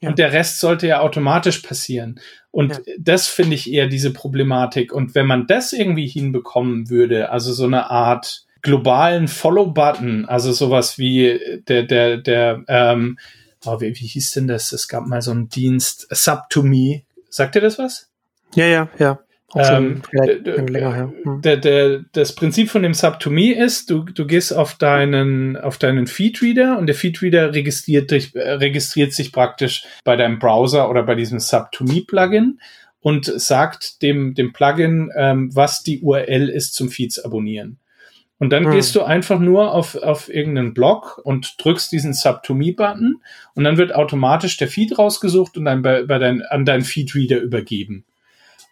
[0.00, 0.10] ja.
[0.10, 2.20] Und der Rest sollte ja automatisch passieren.
[2.50, 2.94] Und ja.
[2.98, 4.92] das finde ich eher diese Problematik.
[4.92, 10.98] Und wenn man das irgendwie hinbekommen würde, also so eine Art globalen Follow-Button, also sowas
[10.98, 13.18] wie der, der, der, ähm,
[13.64, 14.72] oh, wie, wie hieß denn das?
[14.72, 17.02] Es gab mal so einen Dienst, Sub2Me.
[17.30, 18.10] Sagt ihr das was?
[18.54, 19.18] Ja, ja, ja.
[19.56, 20.02] Ähm,
[20.68, 21.42] länger Hm.
[21.42, 26.06] Der, der, das Prinzip von dem Sub-to-Me ist, du, du gehst auf deinen, auf deinen
[26.06, 31.14] Feedreader und der Feedreader registriert, dich, äh, registriert sich praktisch bei deinem Browser oder bei
[31.14, 32.60] diesem Sub-to-Me-Plugin
[33.00, 37.78] und sagt dem, dem Plugin, ähm, was die URL ist zum Feeds abonnieren.
[38.38, 38.72] Und dann hm.
[38.72, 43.22] gehst du einfach nur auf, auf irgendeinen Blog und drückst diesen Sub-to-Me-Button
[43.54, 47.40] und dann wird automatisch der Feed rausgesucht und dann bei, bei dein, an deinen Feedreader
[47.40, 48.04] übergeben.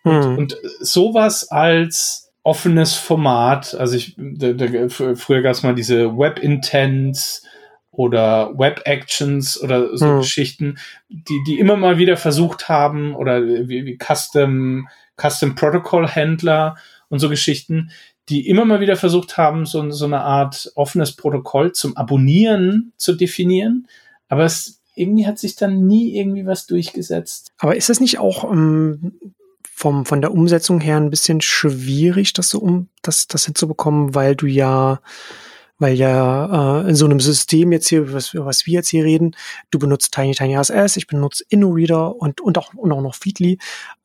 [0.05, 0.39] Und, hm.
[0.39, 7.43] und sowas als offenes Format, also ich, da, da, früher gab es mal diese Web-Intents
[7.91, 10.19] oder Web-Actions oder so hm.
[10.19, 14.89] Geschichten, die, die immer mal wieder versucht haben, oder wie, wie Custom,
[15.21, 16.77] Custom Protocol-Händler
[17.09, 17.91] und so Geschichten,
[18.29, 23.15] die immer mal wieder versucht haben, so, so eine Art offenes Protokoll zum Abonnieren zu
[23.15, 23.87] definieren.
[24.29, 27.53] Aber es irgendwie hat sich dann nie irgendwie was durchgesetzt.
[27.59, 29.19] Aber ist das nicht auch ähm,
[29.75, 34.37] vom, von der Umsetzung her ein bisschen schwierig, das so um, das, das hinzubekommen, weil
[34.37, 35.01] du ja,
[35.79, 39.35] weil ja äh, in so einem System jetzt hier, was, was wir jetzt hier reden,
[39.73, 43.59] du benutzt Tiny Tiny RSS, ich benutze InnoReader und, und auch, und auch noch Feedly.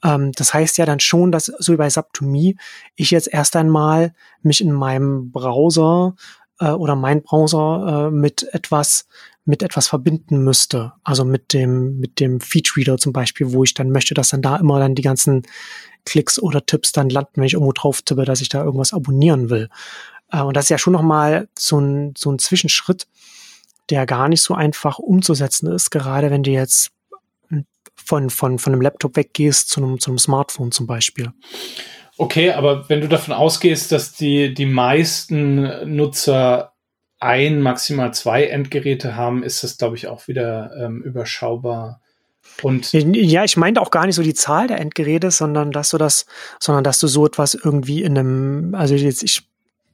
[0.03, 2.55] Ähm, das heißt ja dann schon, dass so wie bei Sub2Me
[2.95, 6.15] ich jetzt erst einmal mich in meinem Browser
[6.60, 9.08] äh, oder mein Browser äh, mit etwas
[9.49, 10.93] mit etwas verbinden müsste.
[11.03, 14.55] Also mit dem, mit dem Feedreader zum Beispiel, wo ich dann möchte, dass dann da
[14.57, 15.41] immer dann die ganzen
[16.05, 19.49] Klicks oder Tipps dann landen, wenn ich irgendwo drauf tippe, dass ich da irgendwas abonnieren
[19.49, 19.69] will.
[20.31, 23.07] Äh, und das ist ja schon nochmal so ein, so ein Zwischenschritt,
[23.89, 26.91] der gar nicht so einfach umzusetzen ist, gerade wenn du jetzt
[27.95, 31.33] von, von, von einem Laptop weggehst zu einem, zu einem Smartphone zum Beispiel.
[32.17, 36.68] Okay, aber wenn du davon ausgehst, dass die, die meisten Nutzer
[37.19, 42.01] ein, maximal zwei Endgeräte haben, ist das, glaube ich, auch wieder ähm, überschaubar.
[42.62, 45.97] Und ja, ich meinte auch gar nicht so die Zahl der Endgeräte, sondern dass du
[45.97, 46.25] das,
[46.60, 49.47] sondern dass du so etwas irgendwie in einem, also jetzt ich,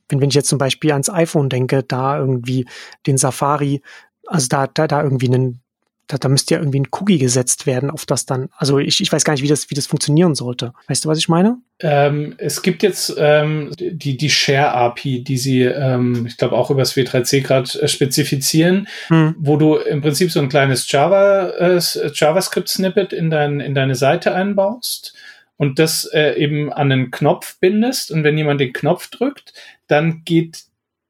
[0.09, 2.65] wenn, wenn ich jetzt zum Beispiel ans iPhone denke, da irgendwie
[3.05, 3.81] den Safari,
[4.27, 5.61] also da, da, da irgendwie einen
[6.07, 9.11] da, da müsste ja irgendwie ein Cookie gesetzt werden, auf das dann, also ich, ich
[9.11, 10.73] weiß gar nicht, wie das, wie das funktionieren sollte.
[10.87, 11.57] Weißt du, was ich meine?
[11.79, 16.81] Ähm, es gibt jetzt ähm, die, die Share-API, die sie, ähm, ich glaube, auch über
[16.81, 19.35] das W3C gerade äh, spezifizieren, hm.
[19.39, 21.79] wo du im Prinzip so ein kleines Java, äh,
[22.13, 25.15] JavaScript-Snippet in, dein, in deine Seite einbaust
[25.57, 28.11] und das äh, eben an einen Knopf bindest.
[28.11, 29.53] Und wenn jemand den Knopf drückt,
[29.87, 30.63] dann geht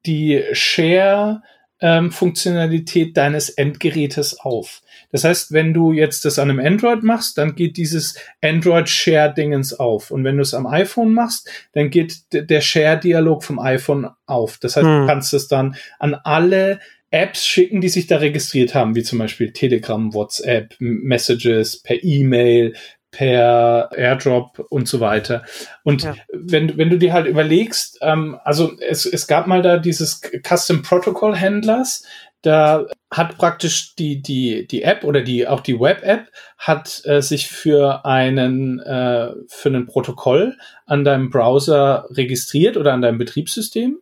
[0.06, 1.42] die Share-
[1.86, 4.82] ähm, Funktionalität deines Endgerätes auf.
[5.12, 9.32] Das heißt, wenn du jetzt das an einem Android machst, dann geht dieses Android Share
[9.32, 10.10] Dingens auf.
[10.10, 14.58] Und wenn du es am iPhone machst, dann geht der Share Dialog vom iPhone auf.
[14.58, 15.02] Das heißt, hm.
[15.02, 16.80] du kannst es dann an alle
[17.12, 22.74] Apps schicken, die sich da registriert haben, wie zum Beispiel Telegram, WhatsApp, Messages, per E-Mail,
[23.16, 25.44] per Airdrop und so weiter.
[25.84, 26.16] Und ja.
[26.34, 30.82] wenn, wenn du dir halt überlegst, ähm, also es, es gab mal da dieses Custom
[30.82, 32.04] Protocol Händlers,
[32.42, 37.48] da hat praktisch die, die, die App oder die, auch die Web-App hat äh, sich
[37.48, 44.00] für einen, äh, für ein Protokoll an deinem Browser registriert oder an deinem Betriebssystem.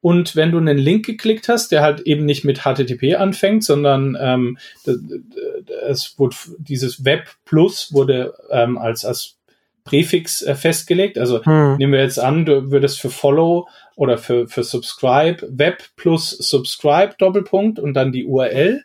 [0.00, 4.16] Und wenn du einen Link geklickt hast, der halt eben nicht mit HTTP anfängt, sondern
[4.18, 4.58] ähm,
[5.86, 9.36] es wurde dieses Web Plus wurde ähm, als als
[9.84, 11.18] Präfix äh, festgelegt.
[11.18, 11.76] Also hm.
[11.76, 17.14] nehmen wir jetzt an, du würdest für Follow oder für für Subscribe Web plus Subscribe
[17.18, 18.84] Doppelpunkt und dann die URL.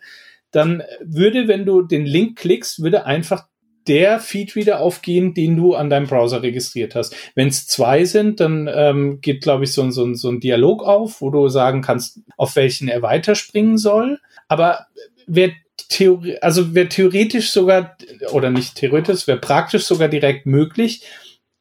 [0.52, 3.48] Dann würde, wenn du den Link klickst, würde einfach
[3.88, 7.16] der Feedreader aufgehen, den du an deinem Browser registriert hast.
[7.36, 11.22] Wenn es zwei sind, dann ähm, geht, glaube ich, so, so, so ein Dialog auf,
[11.22, 14.20] wo du sagen kannst, auf welchen er weiterspringen soll.
[14.48, 14.88] Aber
[15.28, 15.52] wer
[15.90, 17.98] Theorie, also wäre theoretisch sogar,
[18.32, 21.04] oder nicht theoretisch, wäre praktisch sogar direkt möglich.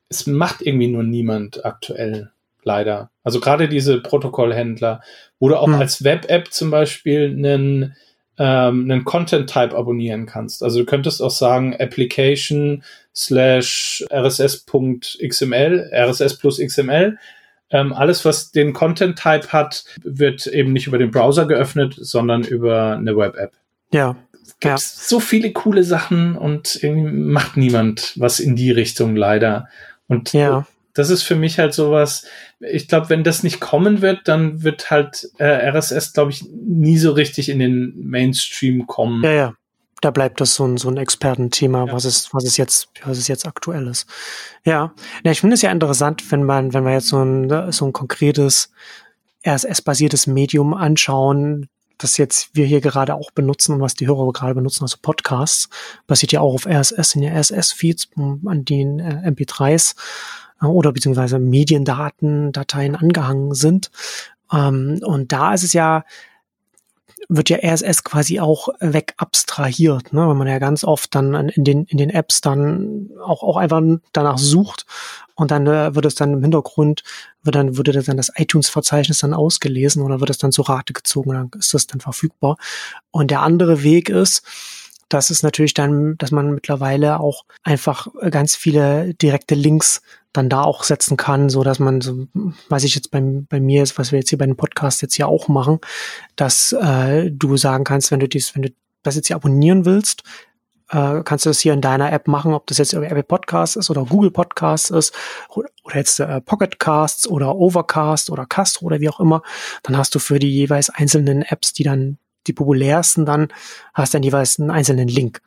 [0.09, 2.31] Es macht irgendwie nur niemand aktuell,
[2.63, 3.11] leider.
[3.23, 5.03] Also gerade diese Protokollhändler,
[5.39, 5.75] wo du auch hm.
[5.75, 7.97] als Web-App zum Beispiel einen,
[8.39, 10.63] ähm, einen Content-Type abonnieren kannst.
[10.63, 12.83] Also du könntest auch sagen, Application
[13.15, 17.19] slash rss.xml, rss plus XML.
[17.71, 22.97] Ähm, alles, was den Content-Type hat, wird eben nicht über den Browser geöffnet, sondern über
[22.97, 23.53] eine Web-App.
[23.93, 24.17] Ja.
[24.61, 24.77] Gibt ja.
[24.79, 29.69] so viele coole Sachen und irgendwie macht niemand was in die Richtung leider.
[30.07, 30.67] Und ja.
[30.95, 32.25] Das ist für mich halt sowas,
[32.61, 36.99] ich glaube, wenn das nicht kommen wird, dann wird halt äh, RSS, glaube ich, nie
[36.99, 39.23] so richtig in den Mainstream kommen.
[39.23, 39.55] Ja, ja.
[40.01, 41.93] Da bleibt das so ein, so ein Expertenthema, ja.
[41.93, 44.07] was es, was es jetzt, was es jetzt aktuell ist.
[44.65, 44.93] Ja.
[45.25, 47.93] ja ich finde es ja interessant, wenn man, wenn man jetzt so ein, so ein
[47.93, 48.71] konkretes
[49.47, 54.55] RSS-basiertes Medium anschauen, das jetzt wir hier gerade auch benutzen und was die Hörer gerade
[54.55, 55.69] benutzen, also Podcasts,
[56.07, 61.39] basiert ja auch auf RSS, sind ja RSS-Feeds an den äh, MP3s äh, oder beziehungsweise
[61.39, 63.91] Mediendaten, Dateien angehangen sind.
[64.53, 66.05] Ähm, und da ist es ja,
[67.29, 70.27] wird ja RSS quasi auch weg abstrahiert, ne?
[70.27, 73.83] weil man ja ganz oft dann in den, in den Apps dann auch, auch einfach
[74.13, 74.87] danach sucht
[75.35, 77.03] und dann äh, wird es dann im Hintergrund,
[77.43, 81.31] wird dann, würde dann das iTunes-Verzeichnis dann ausgelesen oder wird es dann zur Rate gezogen
[81.31, 82.57] und dann ist das dann verfügbar.
[83.11, 84.43] Und der andere Weg ist,
[85.09, 90.03] das ist natürlich dann, dass man mittlerweile auch einfach ganz viele direkte Links
[90.35, 92.27] dann da auch setzen kann, so dass man so,
[92.69, 95.17] was ich jetzt bei, bei mir ist, was wir jetzt hier bei dem Podcast jetzt
[95.17, 95.79] ja auch machen,
[96.37, 98.71] dass äh, du sagen kannst, wenn du dies, wenn du
[99.03, 100.25] das jetzt hier abonnieren willst,
[100.91, 103.91] äh, kannst du das hier in deiner App machen, ob das jetzt Apple Podcasts ist
[103.91, 105.15] oder Google Podcasts ist
[105.51, 109.43] oder, oder jetzt äh, Pocket Casts oder Overcast oder Castro oder wie auch immer.
[109.85, 112.19] Dann hast du für die jeweils einzelnen Apps, die dann
[112.49, 113.49] die populärsten dann,
[113.95, 115.41] hast dann jeweils einen einzelnen Link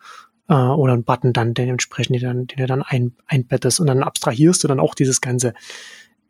[0.49, 3.87] äh, oder einen Button dann, den entsprechend, den, dann, den du dann ein, einbettest und
[3.87, 5.53] dann abstrahierst du dann auch dieses ganze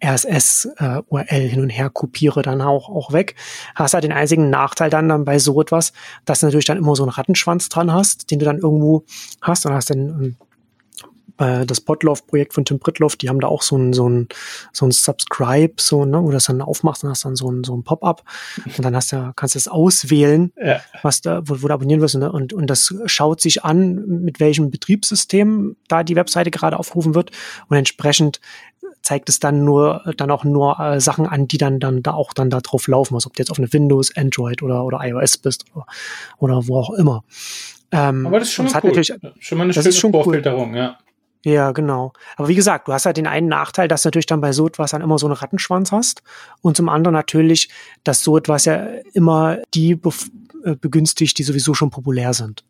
[0.04, 3.36] RSS-URL äh, hin und her kopiere dann auch, auch weg.
[3.76, 5.94] Hast halt den einzigen Nachteil dann, dann bei so etwas,
[6.26, 9.06] dass du natürlich dann immer so einen Rattenschwanz dran hast, den du dann irgendwo
[9.42, 10.36] hast und hast dann ähm,
[11.38, 14.28] äh, das Potloff-Projekt von Tim Pritloff, die haben da auch so ein, so ein,
[14.74, 17.64] so ein Subscribe, so, ne, wo du das dann aufmachst und hast dann so ein,
[17.64, 18.24] so ein Pop-up
[18.66, 20.82] und dann hast du, kannst du es auswählen, ja.
[21.04, 24.40] was da, wo, wo du abonnieren wirst und, und, und das schaut sich an, mit
[24.40, 27.32] welchem Betriebssystem da die Webseite gerade aufgerufen wird
[27.68, 28.40] und entsprechend
[29.02, 32.34] zeigt es dann nur dann auch nur äh, Sachen an, die dann dann da auch
[32.34, 35.38] dann da drauf laufen, also ob du jetzt auf eine Windows, Android oder oder iOS
[35.38, 35.86] bist oder,
[36.40, 37.24] oder wo auch immer.
[37.92, 39.04] Ähm, Aber das ist schon mal cool.
[39.40, 40.78] schon mal eine schöne Vorfilterung, cool.
[40.78, 40.98] ja.
[41.48, 42.12] Ja, genau.
[42.36, 44.68] Aber wie gesagt, du hast halt den einen Nachteil, dass du natürlich dann bei so
[44.68, 46.22] etwas dann immer so einen Rattenschwanz hast.
[46.62, 47.70] Und zum anderen natürlich,
[48.04, 52.66] dass so etwas ja immer die äh, begünstigt, die sowieso schon populär sind.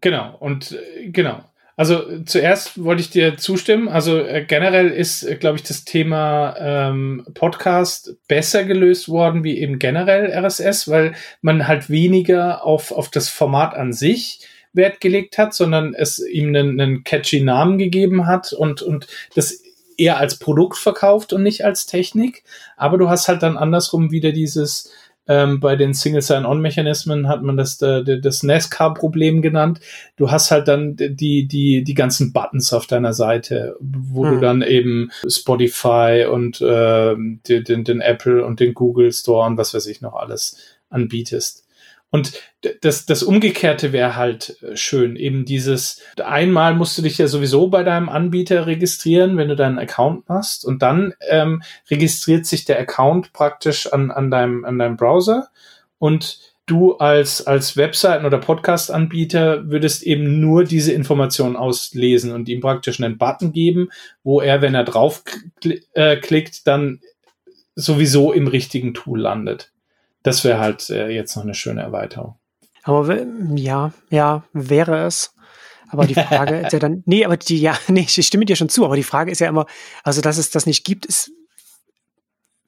[0.00, 0.36] Genau.
[0.38, 1.40] Und äh, genau.
[1.76, 3.88] Also zuerst wollte ich dir zustimmen.
[3.88, 9.58] Also äh, generell ist, äh, glaube ich, das Thema ähm, Podcast besser gelöst worden wie
[9.58, 15.38] eben generell RSS, weil man halt weniger auf, auf das Format an sich Wert gelegt
[15.38, 19.62] hat, sondern es ihm einen, einen catchy Namen gegeben hat und, und das
[19.96, 22.44] eher als Produkt verkauft und nicht als Technik.
[22.76, 24.92] Aber du hast halt dann andersrum wieder dieses,
[25.26, 29.80] ähm, bei den Single Sign-On-Mechanismen hat man das, äh, das NASCAR-Problem genannt.
[30.16, 34.34] Du hast halt dann die, die, die ganzen Buttons auf deiner Seite, wo hm.
[34.34, 39.72] du dann eben Spotify und äh, den, den Apple und den Google Store und was
[39.72, 40.58] weiß ich noch alles
[40.90, 41.63] anbietest.
[42.14, 42.40] Und
[42.82, 45.16] das, das Umgekehrte wäre halt äh, schön.
[45.16, 49.80] Eben dieses, einmal musst du dich ja sowieso bei deinem Anbieter registrieren, wenn du deinen
[49.80, 50.64] Account machst.
[50.64, 55.48] Und dann ähm, registriert sich der Account praktisch an, an, deinem, an deinem Browser.
[55.98, 62.60] Und du als, als Webseiten- oder Podcast-Anbieter würdest eben nur diese Informationen auslesen und ihm
[62.60, 63.88] praktisch einen Button geben,
[64.22, 65.24] wo er, wenn er drauf
[65.94, 66.20] äh,
[66.64, 67.00] dann
[67.74, 69.73] sowieso im richtigen Tool landet
[70.24, 72.36] das wäre halt äh, jetzt noch eine schöne Erweiterung.
[72.82, 73.16] Aber
[73.54, 75.34] ja, ja, wäre es.
[75.88, 78.68] Aber die Frage ist ja dann, nee, aber die, ja, nee, ich stimme dir schon
[78.68, 79.66] zu, aber die Frage ist ja immer,
[80.02, 81.30] also dass es das nicht gibt, ist,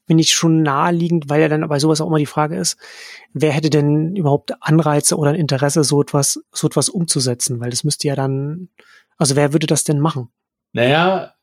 [0.07, 2.77] finde ich schon naheliegend, weil ja dann bei sowas auch immer die Frage ist,
[3.33, 7.59] wer hätte denn überhaupt Anreize oder ein Interesse, so etwas, so etwas umzusetzen?
[7.59, 8.69] Weil das müsste ja dann,
[9.17, 10.29] also wer würde das denn machen?
[10.73, 11.36] Naja,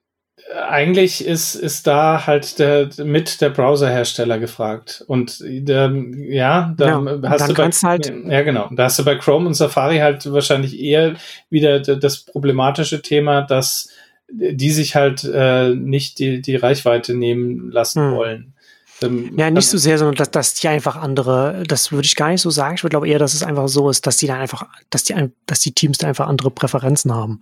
[0.69, 5.03] eigentlich ist, ist da halt der, mit der Browserhersteller gefragt.
[5.07, 9.15] Und der, ja, da ja, hast du bei, halt ja genau, da hast du bei
[9.15, 11.15] Chrome und Safari halt wahrscheinlich eher
[11.49, 13.89] wieder das problematische Thema, dass
[14.29, 18.15] die sich halt äh, nicht die, die Reichweite nehmen lassen hm.
[18.15, 18.52] wollen.
[19.01, 22.29] Ähm, ja, nicht so sehr, sondern dass, dass die einfach andere, das würde ich gar
[22.29, 22.75] nicht so sagen.
[22.75, 25.15] Ich würde glaube eher, dass es einfach so ist, dass die dann einfach, dass die,
[25.45, 27.41] dass die Teams da einfach andere Präferenzen haben.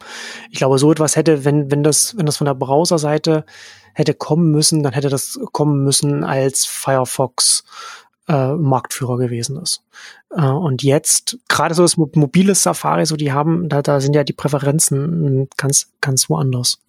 [0.50, 3.46] Ich glaube, so etwas hätte, wenn, wenn das, wenn das von der Browserseite
[3.94, 7.64] hätte kommen müssen, dann hätte das kommen müssen, als Firefox
[8.28, 9.84] äh, Marktführer gewesen ist.
[10.30, 14.24] Äh, und jetzt, gerade so das mobile Safari, so die haben, da, da sind ja
[14.24, 16.80] die Präferenzen ganz, ganz woanders.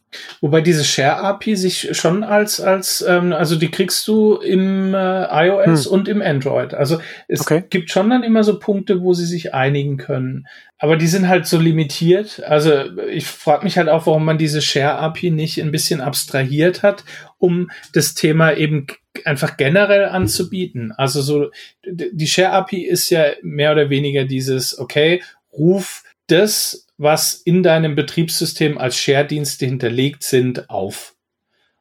[0.41, 5.87] Wobei diese Share-API sich schon als, als ähm, also die kriegst du im äh, iOS
[5.87, 5.93] hm.
[5.93, 6.75] und im Android.
[6.75, 7.65] Also es okay.
[7.69, 10.47] gibt schon dann immer so Punkte, wo sie sich einigen können.
[10.79, 12.43] Aber die sind halt so limitiert.
[12.45, 17.05] Also ich frage mich halt auch, warum man diese Share-API nicht ein bisschen abstrahiert hat,
[17.39, 18.87] um das Thema eben
[19.25, 20.93] einfach generell anzubieten.
[20.93, 21.51] Also so,
[21.87, 25.23] die Share-API ist ja mehr oder weniger dieses, okay,
[25.53, 31.15] ruf das was in deinem Betriebssystem als Share-Dienste hinterlegt sind, auf.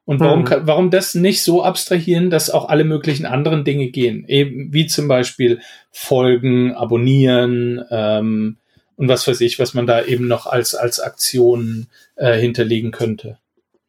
[0.03, 0.67] Und warum, mhm.
[0.67, 4.25] warum das nicht so abstrahieren, dass auch alle möglichen anderen Dinge gehen?
[4.27, 8.57] Eben wie zum Beispiel Folgen, Abonnieren ähm,
[8.95, 13.37] und was weiß ich, was man da eben noch als, als Aktion äh, hinterlegen könnte.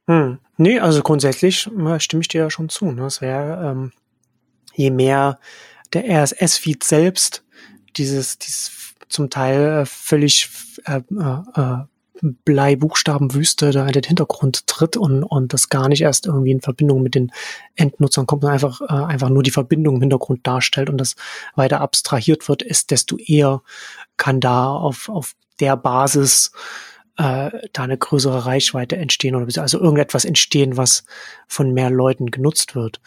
[0.07, 0.38] Hm.
[0.59, 2.92] Nee, also grundsätzlich äh, stimme ich dir ja schon zu.
[2.92, 3.07] Ne?
[3.07, 3.92] Es wäre, ähm,
[4.75, 5.38] je mehr
[5.92, 7.42] der RSS-Feed selbst
[7.97, 8.68] dieses, dieses
[9.12, 10.51] zum Teil äh, völlig
[10.85, 11.85] äh, äh, äh,
[12.22, 17.03] Bleibuchstabenwüste da in den Hintergrund tritt und, und das gar nicht erst irgendwie in Verbindung
[17.03, 17.33] mit den
[17.75, 21.16] Endnutzern kommt, sondern einfach, äh, einfach nur die Verbindung im Hintergrund darstellt und das
[21.57, 23.62] weiter abstrahiert wird, ist, desto eher
[24.16, 26.53] kann da auf, auf der Basis
[27.22, 31.04] äh, da eine größere Reichweite entstehen oder also irgendetwas entstehen, was
[31.46, 33.00] von mehr Leuten genutzt wird.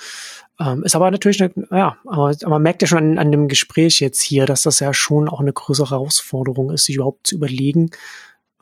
[0.58, 3.50] Ähm, ist aber natürlich, eine, ja, aber, aber man merkt ja schon an, an dem
[3.50, 7.36] Gespräch jetzt hier, dass das ja schon auch eine größere Herausforderung ist, sich überhaupt zu
[7.36, 7.92] überlegen,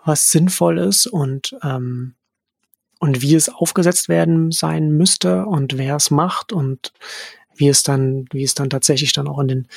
[0.03, 2.15] was sinnvoll ist und ähm,
[2.99, 6.93] und wie es aufgesetzt werden sein müsste und wer es macht und
[7.53, 9.67] wie es dann, wie es dann tatsächlich dann auch in den,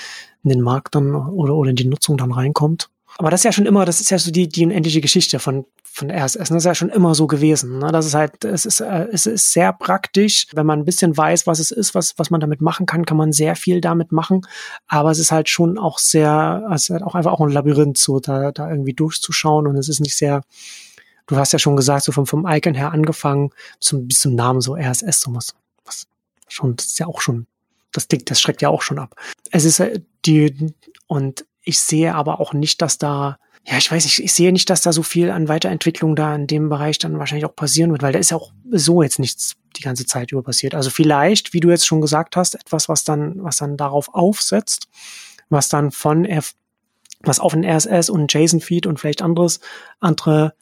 [0.45, 2.89] in den Markt dann oder, oder in die Nutzung dann reinkommt.
[3.19, 5.65] Aber das ist ja schon immer, das ist ja so die, die unendliche Geschichte von,
[5.83, 6.49] von RSS.
[6.49, 7.79] Das ist ja schon immer so gewesen.
[7.79, 7.91] Ne?
[7.91, 10.47] Das ist halt, es ist, äh, es ist sehr praktisch.
[10.53, 13.17] Wenn man ein bisschen weiß, was es ist, was, was man damit machen kann, kann
[13.17, 14.43] man sehr viel damit machen.
[14.87, 17.97] Aber es ist halt schon auch sehr, es ist halt auch einfach auch ein Labyrinth,
[17.97, 19.67] so da, da irgendwie durchzuschauen.
[19.67, 20.43] Und es ist nicht sehr,
[21.27, 23.51] du hast ja schon gesagt, so vom, vom Icon her angefangen,
[23.81, 25.55] zum, bis zum Namen so RSS, so was,
[25.87, 26.07] was
[26.49, 27.47] schon, das ist ja auch schon,
[27.93, 29.15] das Ding, das schreckt ja auch schon ab.
[29.51, 30.75] Es ist äh, die,
[31.07, 34.71] und ich sehe aber auch nicht, dass da, ja, ich weiß nicht, ich sehe nicht,
[34.71, 38.03] dass da so viel an Weiterentwicklung da in dem Bereich dann wahrscheinlich auch passieren wird,
[38.03, 40.75] weil da ist ja auch so jetzt nichts die ganze Zeit über passiert.
[40.75, 44.89] Also vielleicht, wie du jetzt schon gesagt hast, etwas, was dann, was dann darauf aufsetzt,
[45.49, 46.55] was dann von, F
[47.21, 49.59] was auf ein RSS und JSON-Feed und vielleicht anderes,
[49.99, 50.55] andere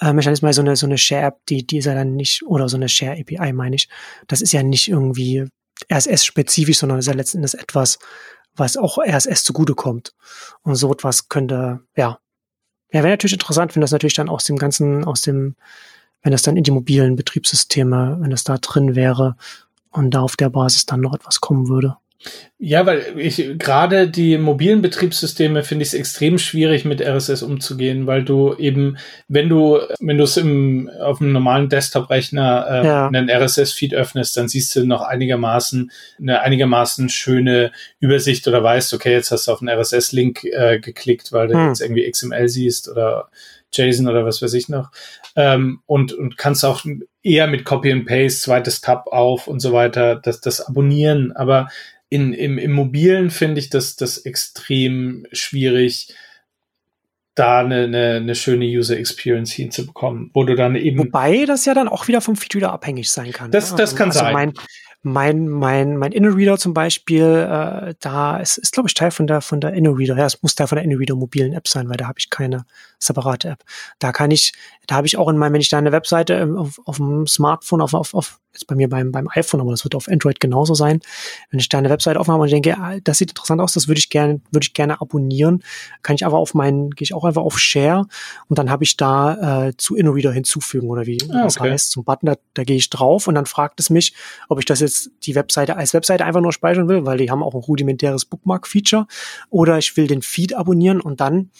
[0.00, 2.76] äh, Mechanismen, so eine, so eine Share-App, die, die ist ja dann nicht, oder so
[2.76, 3.88] eine Share-API, meine ich.
[4.26, 5.46] Das ist ja nicht irgendwie
[5.92, 7.98] RSS-spezifisch, sondern ist ja letzten Endes etwas,
[8.58, 10.14] was auch RSS zugutekommt.
[10.62, 12.18] Und so etwas könnte, ja,
[12.90, 15.56] ja, wäre natürlich interessant, wenn das natürlich dann aus dem ganzen, aus dem,
[16.22, 19.36] wenn das dann in die mobilen Betriebssysteme, wenn das da drin wäre
[19.90, 21.96] und da auf der Basis dann noch etwas kommen würde.
[22.58, 28.08] Ja, weil ich gerade die mobilen Betriebssysteme finde ich es extrem schwierig mit RSS umzugehen,
[28.08, 33.06] weil du eben, wenn du, wenn du es im auf einem normalen Desktop-Rechner äh, ja.
[33.06, 39.12] einen RSS-Feed öffnest, dann siehst du noch einigermaßen eine einigermaßen schöne Übersicht oder weißt, okay,
[39.12, 41.68] jetzt hast du auf einen RSS-Link äh, geklickt, weil du hm.
[41.68, 43.28] jetzt irgendwie XML siehst oder
[43.72, 44.90] JSON oder was weiß ich noch.
[45.36, 46.84] Ähm, und, und kannst auch
[47.22, 51.32] eher mit Copy and Paste, zweites Tab auf und so weiter, das, das abonnieren.
[51.32, 51.68] Aber
[52.10, 56.14] in, im, im Mobilen finde ich das, das extrem schwierig,
[57.34, 60.98] da eine, eine, eine schöne User Experience hinzubekommen, wo du dann eben.
[60.98, 63.50] Wobei das ja dann auch wieder vom wieder abhängig sein kann.
[63.50, 63.76] Das, ne?
[63.76, 64.32] das kann also sein.
[64.32, 64.52] Mein,
[65.02, 69.40] mein, mein, mein InnoReader zum Beispiel, äh, da ist, ist glaube ich, Teil von der,
[69.40, 70.16] von der InnoReader.
[70.16, 72.64] Ja, es muss Teil von der InnoReader mobilen App sein, weil da habe ich keine
[72.98, 73.62] separate App.
[74.00, 74.52] Da kann ich,
[74.88, 77.80] da habe ich auch in meinem, wenn ich da eine Webseite auf, auf dem Smartphone,
[77.80, 80.74] auf, auf, auf jetzt bei mir beim, beim iPhone, aber das wird auf Android genauso
[80.74, 81.00] sein.
[81.50, 83.98] Wenn ich da eine Webseite aufmache und denke, ah, das sieht interessant aus, das würde
[83.98, 85.62] ich gerne, würde ich gerne abonnieren,
[86.02, 88.06] kann ich aber auf meinen, gehe ich auch einfach auf Share
[88.48, 92.04] und dann habe ich da äh, zu InnoReader hinzufügen oder wie ah, das heißt, zum
[92.04, 94.14] Button, da, da gehe ich drauf und dann fragt es mich,
[94.48, 97.42] ob ich das jetzt die Webseite als Webseite einfach nur speichern will, weil die haben
[97.42, 99.06] auch ein rudimentäres Bookmark-Feature
[99.50, 101.50] oder ich will den Feed abonnieren und dann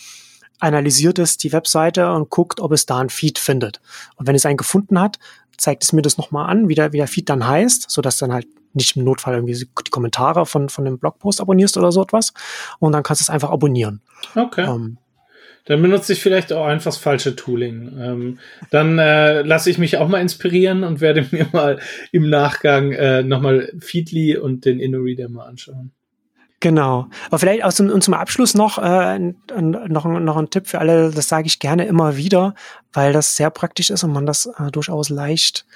[0.61, 3.81] analysiert es die Webseite und guckt, ob es da ein Feed findet.
[4.17, 5.19] Und wenn es einen gefunden hat,
[5.59, 8.17] zeigt es mir das nochmal an, wie der, wie der Feed dann heißt, so dass
[8.17, 12.03] dann halt nicht im Notfall irgendwie die Kommentare von, von dem Blogpost abonnierst oder so
[12.03, 12.33] etwas.
[12.79, 14.01] Und dann kannst du es einfach abonnieren.
[14.35, 14.65] Okay.
[14.67, 14.99] Ähm,
[15.65, 17.93] dann benutze ich vielleicht auch einfach das falsche Tooling.
[18.01, 18.39] Ähm,
[18.71, 21.79] dann äh, lasse ich mich auch mal inspirieren und werde mir mal
[22.11, 25.93] im Nachgang äh, nochmal Feedly und den InnoReader mal anschauen.
[26.61, 27.07] Genau.
[27.29, 31.29] Aber vielleicht zum, und zum Abschluss noch, äh, noch, noch ein Tipp für alle, das
[31.29, 32.55] sage ich gerne immer wieder,
[32.93, 35.67] weil das sehr praktisch ist und man das äh, durchaus leicht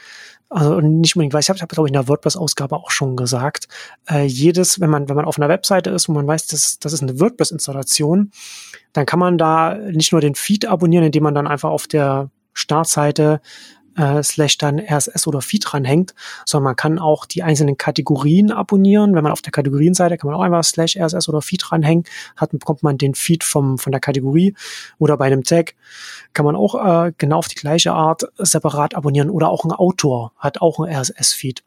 [0.53, 3.69] also nicht unbedingt weiß, ich habe hab, glaube ich in der WordPress-Ausgabe auch schon gesagt,
[4.09, 6.93] äh, jedes, wenn man, wenn man auf einer Webseite ist, wo man weiß, das, das
[6.93, 8.31] ist eine WordPress-Installation,
[8.93, 12.31] dann kann man da nicht nur den Feed abonnieren, indem man dann einfach auf der
[12.53, 13.41] Startseite
[13.97, 16.15] äh, slash dann RSS oder Feed dranhängt,
[16.45, 19.15] sondern man kann auch die einzelnen Kategorien abonnieren.
[19.15, 22.05] Wenn man auf der Kategorienseite kann man auch einfach slash RSS oder Feed dranhängen,
[22.37, 24.55] hat, bekommt man den Feed vom, von der Kategorie
[24.99, 25.75] oder bei einem Tag
[26.35, 30.33] kann man auch äh, genau auf die gleiche Art separat abonnieren oder auch ein Autor
[30.39, 31.63] hat auch ein RSS-Feed.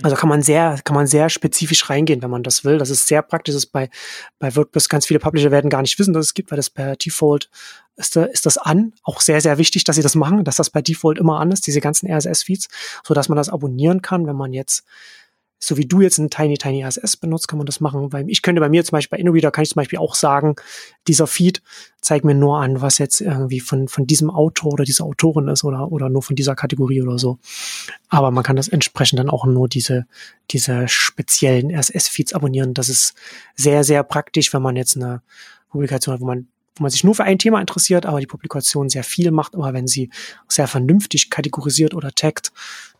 [0.00, 2.78] Also kann man sehr, kann man sehr spezifisch reingehen, wenn man das will.
[2.78, 3.54] Das ist sehr praktisch.
[3.54, 3.90] Das ist bei,
[4.38, 6.96] bei WordPress ganz viele Publisher werden gar nicht wissen, dass es gibt, weil das per
[6.96, 7.50] Default
[7.96, 8.94] ist, ist das an.
[9.02, 11.66] Auch sehr, sehr wichtig, dass sie das machen, dass das bei Default immer an ist,
[11.66, 12.68] diese ganzen RSS-Feeds,
[13.04, 14.84] so dass man das abonnieren kann, wenn man jetzt
[15.64, 18.12] so wie du jetzt ein Tiny Tiny RSS benutzt, kann man das machen.
[18.12, 20.56] Weil ich könnte bei mir zum Beispiel bei InnoReader kann ich zum Beispiel auch sagen,
[21.06, 21.62] dieser Feed
[22.00, 25.62] zeigt mir nur an, was jetzt irgendwie von, von diesem Autor oder dieser Autorin ist
[25.62, 27.38] oder, oder nur von dieser Kategorie oder so.
[28.08, 30.06] Aber man kann das entsprechend dann auch nur diese,
[30.50, 32.74] diese speziellen RSS-Feeds abonnieren.
[32.74, 33.14] Das ist
[33.54, 35.22] sehr, sehr praktisch, wenn man jetzt eine
[35.70, 38.88] Publikation hat, wo man wo man sich nur für ein Thema interessiert, aber die Publikation
[38.88, 39.54] sehr viel macht.
[39.54, 40.08] Aber wenn sie
[40.48, 42.50] sehr vernünftig kategorisiert oder taggt,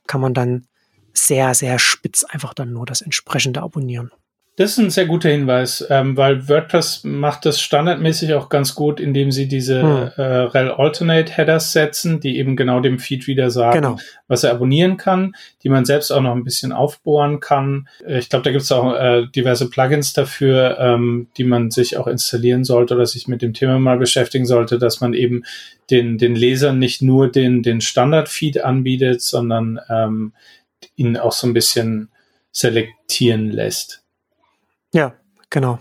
[0.06, 0.66] kann man dann
[1.12, 4.10] sehr, sehr spitz einfach dann nur das entsprechende abonnieren.
[4.56, 9.00] Das ist ein sehr guter Hinweis, ähm, weil WordPress macht das standardmäßig auch ganz gut,
[9.00, 10.10] indem sie diese hm.
[10.16, 13.98] äh, rel alternate Headers setzen, die eben genau dem Feed wieder sagen, genau.
[14.28, 17.88] was er abonnieren kann, die man selbst auch noch ein bisschen aufbohren kann.
[18.06, 21.96] Äh, ich glaube, da gibt es auch äh, diverse Plugins dafür, ähm, die man sich
[21.96, 25.44] auch installieren sollte oder sich mit dem Thema mal beschäftigen sollte, dass man eben
[25.90, 30.34] den, den Lesern nicht nur den, den Standard-Feed anbietet, sondern ähm,
[31.02, 32.10] ihn auch so ein bisschen
[32.52, 34.02] selektieren lässt.
[34.92, 35.14] Ja,
[35.50, 35.78] genau.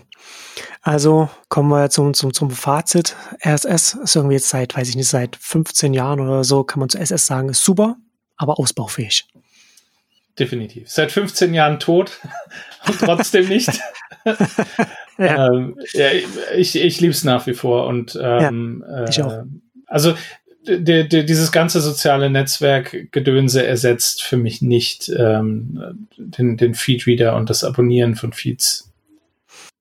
[0.80, 3.14] Also kommen wir zum, zum, zum Fazit.
[3.44, 6.88] RSS ist irgendwie jetzt seit, weiß ich nicht, seit 15 Jahren oder so, kann man
[6.88, 7.96] zu SS sagen, ist super,
[8.36, 9.26] aber ausbaufähig.
[10.38, 10.90] Definitiv.
[10.90, 12.20] Seit 15 Jahren tot
[12.88, 13.70] und trotzdem nicht.
[15.18, 15.46] ja.
[15.46, 16.08] ähm, ja,
[16.56, 19.32] ich ich liebe es nach wie vor und ähm, ja, ich auch.
[19.32, 19.44] Äh,
[19.86, 20.14] also
[20.66, 27.50] die, die, dieses ganze soziale Netzwerk-Gedönse ersetzt für mich nicht ähm, den, den Feedreader und
[27.50, 28.88] das Abonnieren von Feeds.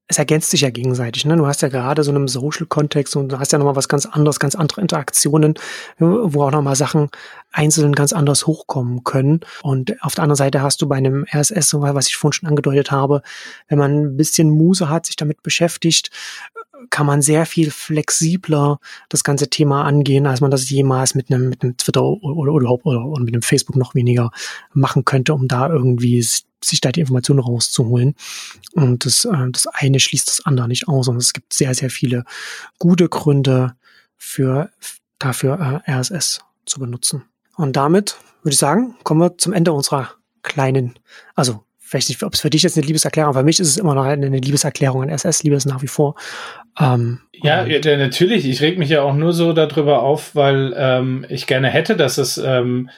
[0.07, 1.23] Es ergänzt sich ja gegenseitig.
[1.23, 1.37] Ne?
[1.37, 4.41] Du hast ja gerade so einen Social-Kontext und du hast ja nochmal was ganz anderes,
[4.41, 5.53] ganz andere Interaktionen,
[5.99, 7.07] wo auch nochmal Sachen
[7.53, 9.39] einzeln ganz anders hochkommen können.
[9.63, 12.91] Und auf der anderen Seite hast du bei einem RSS, was ich vorhin schon angedeutet
[12.91, 13.21] habe,
[13.69, 16.11] wenn man ein bisschen Muse hat, sich damit beschäftigt,
[16.89, 18.79] kann man sehr viel flexibler
[19.09, 22.85] das ganze Thema angehen, als man das jemals mit einem, mit einem Twitter oder, überhaupt
[22.85, 24.31] oder, oder mit einem Facebook noch weniger
[24.73, 26.25] machen könnte, um da irgendwie
[26.63, 28.15] sich da die Informationen rauszuholen.
[28.73, 31.07] Und das, äh, das eine schließt das andere nicht aus.
[31.07, 32.23] Und es gibt sehr, sehr viele
[32.79, 33.75] gute Gründe
[34.17, 34.69] für
[35.19, 37.23] dafür äh, RSS zu benutzen.
[37.55, 40.11] Und damit würde ich sagen, kommen wir zum Ende unserer
[40.43, 40.97] kleinen,
[41.35, 43.93] also vielleicht nicht, ob es für dich jetzt eine Liebeserklärung, für mich ist es immer
[43.93, 46.15] noch eine, Liebeserklärung an SS, liebe es nach wie vor.
[46.79, 48.47] Ähm, ja, ja, natürlich.
[48.47, 52.17] Ich reg mich ja auch nur so darüber auf, weil ähm, ich gerne hätte, dass
[52.17, 52.89] es ähm,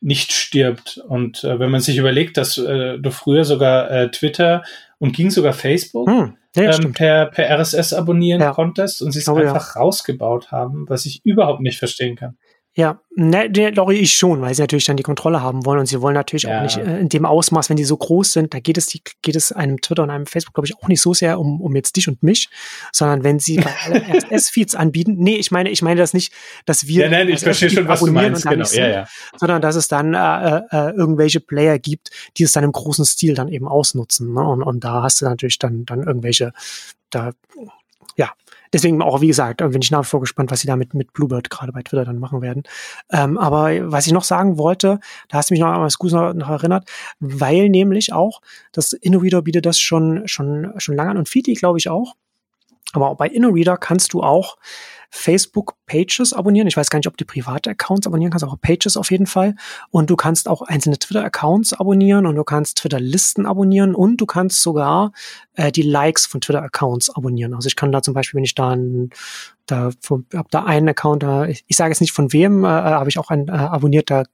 [0.00, 1.00] nicht stirbt.
[1.08, 4.62] Und äh, wenn man sich überlegt, dass äh, du früher sogar äh, Twitter
[4.98, 8.52] und ging sogar Facebook hm, ja, ähm, per, per RSS abonnieren ja.
[8.52, 12.36] konntest und sie es oh, einfach rausgebaut haben, was ich überhaupt nicht verstehen kann.
[12.74, 16.00] Ja, ne, glaube ich schon, weil sie natürlich dann die Kontrolle haben wollen und sie
[16.00, 16.56] wollen natürlich ja.
[16.56, 19.02] auch nicht äh, in dem Ausmaß, wenn die so groß sind, da geht es die,
[19.20, 21.76] geht es einem Twitter und einem Facebook, glaube ich, auch nicht so sehr um, um
[21.76, 22.48] jetzt dich und mich,
[22.90, 23.58] sondern wenn sie
[23.88, 26.32] RSS-Feeds anbieten, nee, ich meine, ich meine das nicht,
[26.64, 29.08] dass wir ja, nein, ich verstehe schon, was du meinst, genau, ja, ja.
[29.36, 33.34] sondern dass es dann äh, äh, irgendwelche Player gibt, die es dann im großen Stil
[33.34, 34.32] dann eben ausnutzen.
[34.32, 34.40] Ne?
[34.40, 36.52] Und, und da hast du natürlich dann, dann irgendwelche,
[37.10, 37.32] da,
[38.72, 41.50] deswegen auch, wie gesagt, bin ich nach wie vor gespannt, was sie damit mit Bluebird
[41.50, 42.62] gerade bei Twitter dann machen werden.
[43.10, 46.34] Ähm, aber was ich noch sagen wollte, da hast du mich noch was Gutes noch,
[46.34, 46.88] noch erinnert,
[47.20, 48.40] weil nämlich auch
[48.72, 52.14] das InnoReader bietet das schon, schon, schon lange an und Feedly, glaube ich, auch.
[52.92, 54.56] Aber auch bei InnoReader kannst du auch
[55.12, 56.66] Facebook-Pages abonnieren.
[56.66, 59.54] Ich weiß gar nicht, ob du private Accounts abonnieren kannst, aber Pages auf jeden Fall.
[59.90, 64.62] Und du kannst auch einzelne Twitter-Accounts abonnieren und du kannst Twitter-Listen abonnieren und du kannst
[64.62, 65.12] sogar
[65.54, 67.52] äh, die Likes von Twitter-Accounts abonnieren.
[67.52, 69.10] Also ich kann da zum Beispiel, wenn ich da ein,
[69.66, 69.90] da
[70.34, 73.18] hab da einen Account, da, ich, ich sage jetzt nicht von wem, äh, habe ich
[73.18, 74.24] auch einen äh, abonniert, da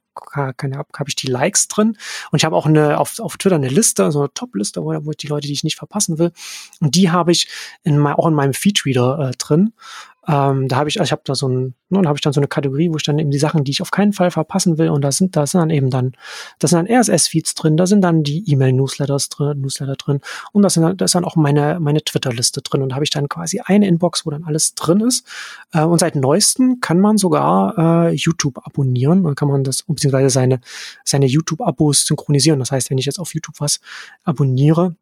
[0.57, 1.97] keine habe hab ich die Likes drin
[2.31, 5.11] und ich habe auch eine auf, auf Twitter eine Liste, so eine Top-Liste, wo, wo
[5.12, 6.33] ich die Leute, die ich nicht verpassen will
[6.81, 7.49] und die habe ich
[7.85, 9.72] in mein, auch in meinem Feedreader äh, drin
[10.29, 12.35] ähm, da habe ich, also ich habe da so ein, nun ne, habe ich dann
[12.35, 14.76] so eine Kategorie, wo ich dann eben die Sachen, die ich auf keinen Fall verpassen
[14.76, 16.12] will, und da sind, da sind dann eben dann,
[16.59, 20.20] da sind dann RSS-Feeds drin, da sind dann die E-Mail-Newsletters drin, Newsletter drin,
[20.53, 22.83] und da, sind dann, da ist dann auch meine, meine Twitter-Liste drin.
[22.83, 25.26] Und da habe ich dann quasi eine Inbox, wo dann alles drin ist.
[25.72, 30.29] Äh, und seit neuestem kann man sogar äh, YouTube abonnieren, dann kann man das, beziehungsweise
[30.29, 30.61] seine,
[31.05, 32.59] seine YouTube-Abos synchronisieren.
[32.59, 33.81] Das heißt, wenn ich jetzt auf YouTube was
[34.24, 34.95] abonniere,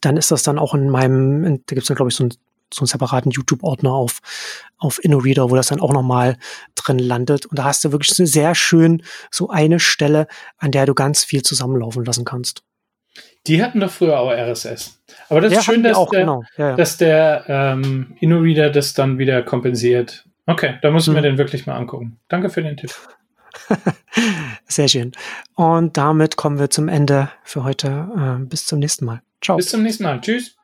[0.00, 2.24] dann ist das dann auch in meinem, in, da gibt es dann, glaube ich, so
[2.24, 2.30] ein
[2.72, 4.20] so einen separaten YouTube-Ordner auf,
[4.78, 6.36] auf InnoReader, wo das dann auch nochmal
[6.74, 7.46] drin landet.
[7.46, 10.26] Und da hast du wirklich sehr schön so eine Stelle,
[10.58, 12.62] an der du ganz viel zusammenlaufen lassen kannst.
[13.46, 15.00] Die hatten doch früher auch RSS.
[15.28, 16.44] Aber das ja, ist schön, dass auch, der, genau.
[16.56, 16.76] ja, ja.
[16.76, 20.24] dass der ähm, InnoReader das dann wieder kompensiert.
[20.46, 21.24] Okay, da muss ich mir mhm.
[21.24, 22.18] den wirklich mal angucken.
[22.28, 22.94] Danke für den Tipp.
[24.66, 25.12] Sehr schön.
[25.54, 28.08] Und damit kommen wir zum Ende für heute.
[28.16, 29.22] Äh, bis zum nächsten Mal.
[29.42, 29.56] Ciao.
[29.56, 30.20] Bis zum nächsten Mal.
[30.20, 30.57] Tschüss.